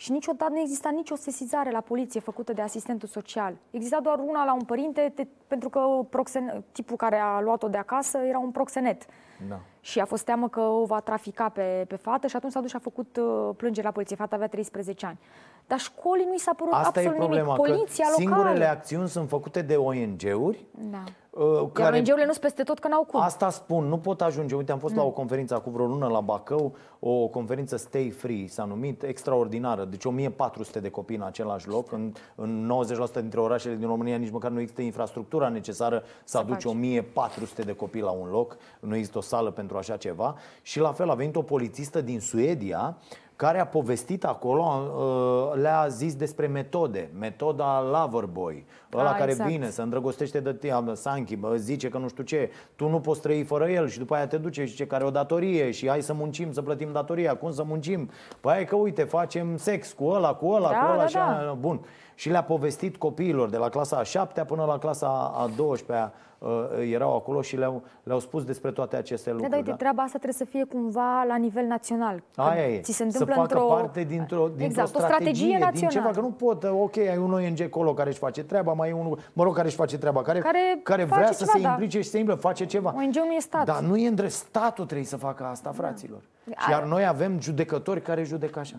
[0.00, 3.54] Și niciodată nu exista nicio sesizare la poliție făcută de asistentul social.
[3.70, 5.80] Exista doar una la un părinte, te, pentru că
[6.10, 9.06] proxen, tipul care a luat-o de acasă era un proxenet.
[9.48, 9.60] Da.
[9.80, 12.70] Și a fost teamă că o va trafica pe, pe fată și atunci s-a dus
[12.70, 14.16] și a făcut uh, plângere la poliție.
[14.16, 15.18] Fata avea 13 ani.
[15.66, 17.74] Dar școlii nu i s-a părut Asta absolut e problema, nimic.
[17.74, 18.36] Poliția că locală.
[18.36, 20.64] Singurele acțiuni sunt făcute de ONG-uri.
[20.70, 21.04] Da.
[21.30, 21.96] Uh, care...
[21.96, 23.20] ONG-urile nu sunt peste tot că n-au cum.
[23.20, 24.54] Asta spun, nu pot ajunge.
[24.54, 25.00] Uite, am fost mm.
[25.00, 29.84] la o conferință acum vreo lună la Bacău, o conferință Stay Free s-a numit, extraordinară.
[29.84, 31.92] Deci 1400 de copii în același loc.
[31.92, 32.72] În, în
[33.18, 37.74] 90% dintre orașele din România nici măcar nu există infrastructura necesară să aduci 1400 de
[37.74, 38.56] copii la un loc.
[38.80, 40.34] Nu există o sală pentru așa ceva.
[40.62, 42.96] Și la fel a venit o polițistă din Suedia
[43.40, 48.64] care a povestit acolo, uh, le-a zis despre metode, metoda Loverboy,
[48.94, 49.50] ăla a, care exact.
[49.50, 53.20] vine, se îndrăgostește de tine, Sanchi, bă, zice că nu știu ce, tu nu poți
[53.20, 56.02] trăi fără el și după aia te duce și zice care o datorie și hai
[56.02, 58.10] să muncim, să plătim datoria, cum să muncim?
[58.40, 61.56] Păi că uite, facem sex cu ăla, cu ăla, da, cu ăla da, și da.
[61.60, 61.80] bun.
[62.14, 66.92] Și le-a povestit copiilor de la clasa a 7 până la clasa a 12 uh,
[66.92, 69.50] erau acolo și le-au, le-au spus despre toate aceste lucruri.
[69.50, 72.22] Da, da, uite, treaba asta trebuie să fie cumva la nivel național.
[72.34, 72.80] Aia e.
[72.80, 73.74] Ți se întâmplă să facă într-o...
[73.74, 75.78] parte dintr-o, dintr-o exact, strategie, o strategie națională.
[75.78, 78.88] din ceva, că nu pot, ok, ai un ONG acolo care își face treaba, mai
[78.88, 81.60] e unul, mă rog, care își face treaba, care, care, care vrea ceva, să se
[81.60, 81.68] da.
[81.70, 82.94] implice și să implice, face ceva.
[82.96, 83.64] ONG-ul nu e stat.
[83.64, 86.20] Dar nu e în drept, statul trebuie să facă asta, fraților.
[86.44, 86.54] Da.
[86.58, 88.76] Și iar noi avem judecători care judecă așa.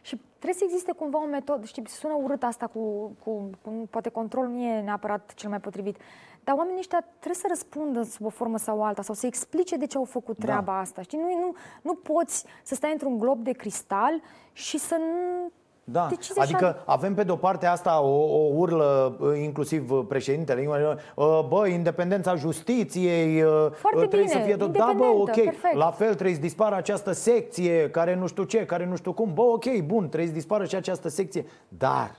[0.00, 4.08] Și trebuie să existe cumva o metodă, știi, sună urât asta cu, cu, cu, poate
[4.08, 5.96] control nu e neapărat cel mai potrivit,
[6.44, 9.86] dar oamenii ăștia trebuie să răspundă sub o formă sau alta sau să explice de
[9.86, 10.44] ce au făcut da.
[10.44, 10.78] treaba da.
[10.78, 11.02] asta.
[11.02, 11.18] Știi?
[11.18, 14.20] Nu, nu, nu poți să stai într-un glob de cristal
[14.52, 15.50] și să nu
[15.90, 16.82] da, Decizi adică așa...
[16.86, 20.68] avem pe de-o parte asta o, o urlă uh, inclusiv uh, președintele,
[21.14, 25.74] uh, bă, independența justiției Foarte trebuie bine, să fie tot, da, bă, ok, perfect.
[25.74, 29.34] la fel trebuie să dispară această secție care nu știu ce, care nu știu cum,
[29.34, 32.10] bă, ok, bun, trebuie să dispară și această secție, dar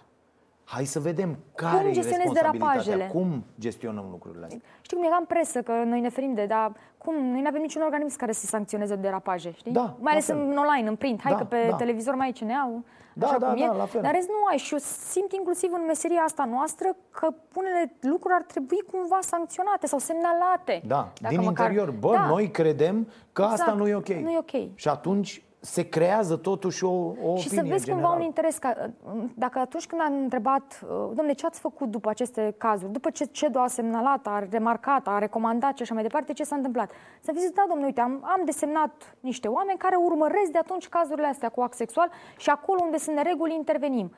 [0.71, 3.09] Hai să vedem care cum e derapajele?
[3.13, 4.61] Cum gestionăm lucrurile astea?
[4.81, 7.15] Știu cum e în presă, că noi ne ferim de, dar cum?
[7.15, 9.71] Noi nu avem niciun organism care să sancționeze derapaje, știi?
[9.71, 11.21] Da, mai ales în online, în print.
[11.21, 11.75] Hai da, că pe da.
[11.75, 12.83] televizor mai e ce ne au,
[13.19, 13.77] da, așa da, cum da, e.
[13.77, 14.01] La fel.
[14.01, 14.57] Dar rest nu ai.
[14.57, 19.87] Și eu simt inclusiv în meseria asta noastră că unele lucruri ar trebui cumva sancționate
[19.87, 20.81] sau semnalate.
[20.85, 21.69] Da, din măcar...
[21.69, 21.91] interior.
[21.91, 22.25] Bă, da.
[22.25, 23.59] noi credem că exact.
[23.59, 24.07] asta nu e ok.
[24.07, 24.75] Nu e ok.
[24.75, 28.03] Și atunci se creează totuși o, o opinie Și să vezi general.
[28.03, 28.57] cumva un interes.
[28.57, 28.89] Ca,
[29.35, 32.91] dacă atunci când am întrebat, uh, domne, ce ați făcut după aceste cazuri?
[32.91, 36.55] După ce CEDO a semnalat, a remarcat, a recomandat și așa mai departe, ce s-a
[36.55, 36.91] întâmplat?
[37.21, 40.89] Să fi zis, da, domnule, uite, am, am desemnat niște oameni care urmăresc de atunci
[40.89, 44.11] cazurile astea cu act sexual și acolo unde sunt nereguli intervenim.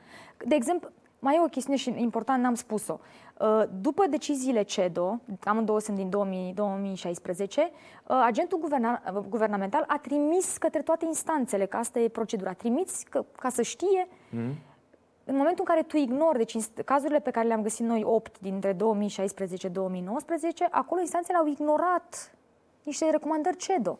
[0.46, 0.88] De exemplu,
[1.22, 2.98] mai e o chestiune și important, n-am spus-o.
[3.38, 9.98] Uh, după deciziile CEDO, amândouă sunt din 2000, 2016, uh, agentul guverna, uh, guvernamental a
[9.98, 14.54] trimis către toate instanțele, că asta e procedura, trimis că, ca să știe mm.
[15.24, 18.72] În momentul în care tu ignori, deci cazurile pe care le-am găsit noi, 8 dintre
[18.74, 18.76] 2016-2019,
[20.70, 22.34] acolo instanțele au ignorat
[22.82, 23.98] niște recomandări CEDO.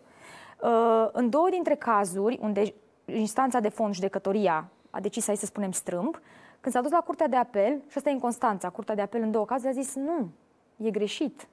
[1.13, 6.19] În două dintre cazuri, unde instanța de fond, judecătoria, a decis, hai să spunem, strâmb,
[6.63, 9.23] când s-a dus la Curtea de Apel, și asta e în Constanța, Curtea de Apel
[9.23, 10.29] în două cazuri, a zis nu,
[10.77, 11.49] e greșit.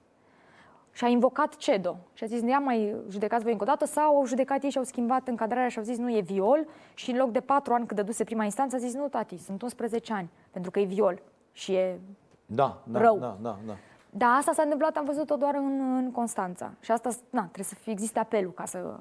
[0.92, 1.98] Și a invocat CEDO.
[2.14, 4.78] Și a zis, nu mai judecați voi încă o dată sau au judecat ei și
[4.78, 6.68] au schimbat încadrarea și au zis, nu, e viol.
[6.94, 9.62] Și în loc de patru ani cât dăduse prima instanță, a zis, nu, tati, sunt
[9.62, 12.00] 11 ani, pentru că e viol și e
[12.46, 13.18] Da, da, rău.
[13.18, 13.76] da, da, da.
[14.10, 16.72] Da, asta s-a întâmplat, am văzut-o doar în, în Constanța.
[16.80, 19.00] Și asta, na, trebuie să fie, existe apelul ca să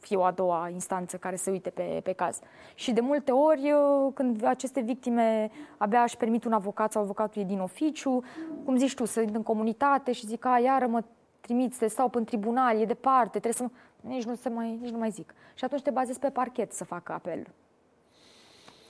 [0.00, 2.38] fie o a doua instanță care să uite pe, pe caz.
[2.74, 3.72] Și de multe ori,
[4.14, 8.22] când aceste victime abia își permit un avocat sau avocatul e din oficiu,
[8.64, 11.04] cum zici tu, sunt în comunitate și zic, a, iară mă
[11.40, 13.70] trimiți, te stau pe în tribunal, e departe, trebuie să mă...
[14.00, 15.34] Nici nu, se mai, nici nu mai zic.
[15.54, 17.46] Și atunci te bazezi pe parchet să facă apel.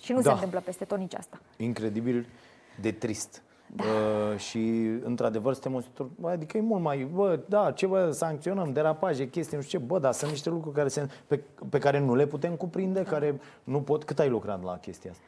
[0.00, 0.28] Și nu da.
[0.28, 1.40] se întâmplă peste tot nici asta.
[1.56, 2.26] Incredibil
[2.80, 3.42] de trist.
[3.76, 3.84] Da.
[3.84, 4.58] Uh, și
[5.02, 9.28] într-adevăr suntem un sector, bă, adică e mult mai, bă, da, ce bă, sancționăm, derapaje,
[9.28, 11.40] chestii, nu știu ce, bă, dar sunt niște lucruri care se, pe,
[11.70, 13.10] pe care nu le putem cuprinde, da.
[13.10, 15.22] care nu pot, cât ai lucrat la chestia asta?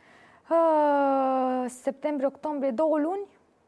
[0.51, 3.21] Uh, septembrie, octombrie, două luni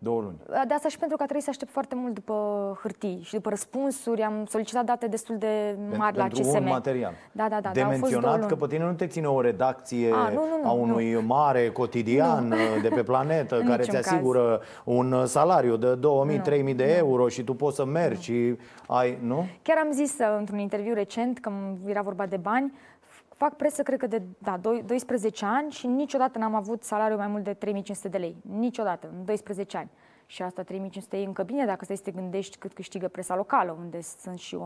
[0.03, 0.37] Două luni.
[0.69, 2.35] De asta și pentru că a trebuit să aștept foarte mult după
[2.83, 4.23] hârtii și după răspunsuri.
[4.23, 6.57] Am solicitat date destul de mari pentru la CSM.
[6.57, 7.13] un material.
[7.33, 7.71] Da, da, da.
[7.71, 10.69] De da, menționat că pe tine nu te ține o redacție a, nu, nu, nu,
[10.69, 11.23] a unui nu.
[11.27, 12.57] mare cotidian nu.
[12.83, 14.97] de pe planetă care ți asigură caz.
[14.97, 15.99] un salariu de
[16.71, 18.37] 2000-3000 de euro și tu poți să mergi nu.
[18.37, 19.47] și ai, nu?
[19.63, 21.53] Chiar am zis uh, într-un interviu recent, că
[21.87, 22.73] era vorba de bani,
[23.43, 27.45] fac presă, cred că de da, 12 ani și niciodată n-am avut salariu mai mult
[27.45, 28.37] de 3500 de lei.
[28.59, 29.91] Niciodată, în 12 ani.
[30.27, 33.77] Și asta 3500 e încă bine dacă stai să te gândești cât câștigă presa locală,
[33.79, 34.57] unde sunt și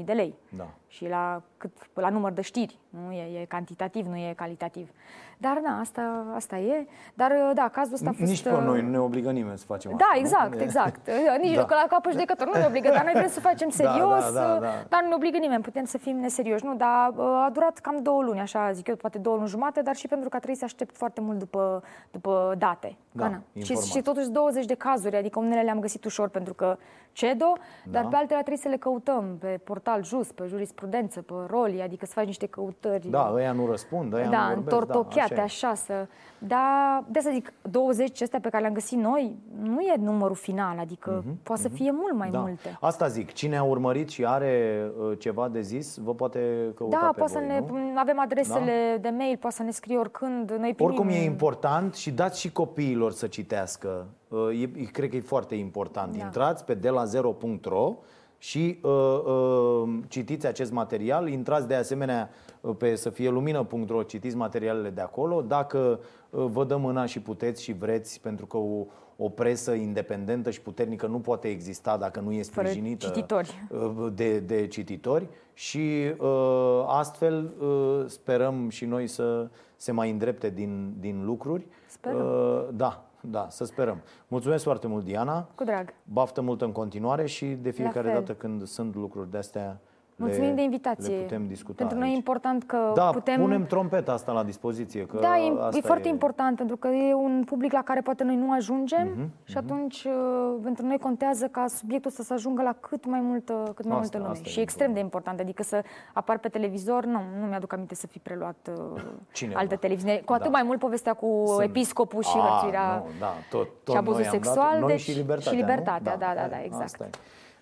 [0.00, 0.34] 1800-2000 de lei.
[0.56, 0.74] Da.
[0.94, 2.78] Și la, cât, la număr de știri.
[2.88, 4.90] Nu e, e cantitativ, nu e calitativ.
[5.38, 6.86] Dar da, asta, asta e.
[7.14, 8.30] Dar da, cazul ăsta a fost...
[8.30, 10.18] Nici pe noi nu ne obligă nimeni să facem da, asta.
[10.18, 10.62] exact, nu?
[10.62, 11.10] exact.
[11.42, 11.66] Nici da.
[11.68, 14.46] la capul judecător nu ne obligă, dar noi vrem să facem da, serios, da, da,
[14.46, 14.84] da, da.
[14.88, 16.64] dar nu ne obligă nimeni, putem să fim neserioși.
[16.64, 19.94] Nu, dar a durat cam două luni, așa zic eu, poate două luni jumate, dar
[19.94, 22.96] și pentru că a trebuit să aștept foarte mult după, după date.
[23.12, 26.76] Da, și, și totuși 20 de cazuri, adică unele le-am găsit ușor pentru că
[27.14, 27.52] CEDO,
[27.84, 28.00] da.
[28.00, 30.83] dar pe altele trebuie să le căutăm pe portal just, pe jurisprudență,
[31.26, 33.08] pe roli, adică să faci niște căutări.
[33.08, 36.06] Da, ăia nu răspund, ăia da, nu vorbesc, întortocheate, da, așa, așa să...
[36.38, 40.78] Dar, de să zic, 20 astea pe care le-am găsit noi, nu e numărul final,
[40.78, 41.64] adică uh-huh, poate uh-huh.
[41.64, 42.38] să fie mult mai da.
[42.38, 42.78] multe.
[42.80, 47.06] Asta zic, cine a urmărit și are uh, ceva de zis, vă poate căuta Da,
[47.06, 47.98] pe poate voi, să ne, nu?
[47.98, 49.08] avem adresele da?
[49.08, 50.50] de mail, poate să ne scrie oricând.
[50.50, 50.92] Noi primim...
[50.92, 54.06] Oricum e important și dați și copiilor să citească.
[54.28, 56.16] Uh, e, cred că e foarte important.
[56.16, 56.24] Da.
[56.24, 57.94] Intrați pe de la 0.ro
[58.38, 61.28] și uh, uh, citiți acest material.
[61.28, 62.30] Intrați de asemenea
[62.60, 65.42] uh, pe să fie lumină.ro, citiți materialele de acolo.
[65.42, 70.50] Dacă uh, vă dăm mâna și puteți și vreți, pentru că o, o presă independentă
[70.50, 73.66] și puternică nu poate exista dacă nu e sprijinită cititori.
[73.70, 80.50] Uh, de, de cititori și uh, astfel uh, sperăm și noi să se mai îndrepte
[80.50, 81.66] din, din lucruri.
[81.86, 82.26] Sperăm.
[82.26, 84.02] Uh, da, da, să sperăm.
[84.28, 85.48] Mulțumesc foarte mult, Diana.
[85.54, 85.94] Cu drag.
[86.04, 89.80] Baftă mult în continuare și de fiecare dată când sunt lucruri de astea
[90.16, 91.14] Mulțumim le, de invitație.
[91.16, 92.04] Le putem discuta Pentru aici.
[92.04, 93.40] noi e important că da, putem...
[93.40, 95.06] punem trompeta asta la dispoziție.
[95.06, 96.10] Că da, e, asta e foarte e...
[96.10, 99.58] important pentru că e un public la care poate noi nu ajungem uh-huh, și uh-huh.
[99.58, 103.84] atunci uh, pentru noi contează ca subiectul să, să ajungă la cât mai multă, cât
[103.84, 104.48] mai asta, multă lume.
[104.48, 105.40] Și e extrem de important.
[105.40, 109.02] Adică să apar pe televizor, nu, nu mi-aduc aminte să fi preluat uh,
[109.32, 109.58] Cineva.
[109.60, 110.22] alte televiziuni.
[110.24, 110.50] Cu atât da.
[110.50, 111.60] mai mult povestea cu Sunt...
[111.60, 114.70] episcopul și A, hărțuirea nu, da, tot, tot și abuzul sexual.
[114.70, 116.18] Dat, noi deci, și libertatea, și libertatea nu?
[116.18, 116.84] da, da, da, da, exact.
[116.84, 117.10] Asta e.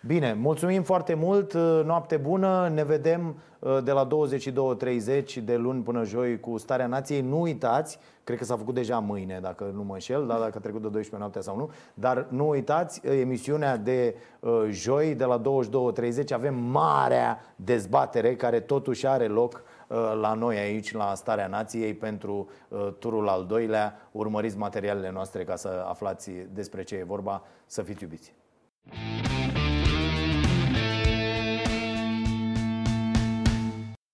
[0.06, 1.52] Bine, mulțumim foarte mult,
[1.84, 3.36] noapte bună, ne vedem
[3.84, 7.20] de la 22.30 de luni până joi cu Starea Nației.
[7.20, 10.60] Nu uitați, cred că s-a făcut deja mâine, dacă nu mă înșel, da, dacă a
[10.60, 15.40] trecut de 12 noaptea sau nu, dar nu uitați, emisiunea de uh, joi de la
[15.40, 21.94] 22.30 avem marea dezbatere care totuși are loc uh, la noi aici, la Starea Nației,
[21.94, 24.08] pentru uh, turul al doilea.
[24.12, 28.34] Urmăriți materialele noastre ca să aflați despre ce e vorba, să fiți iubiți.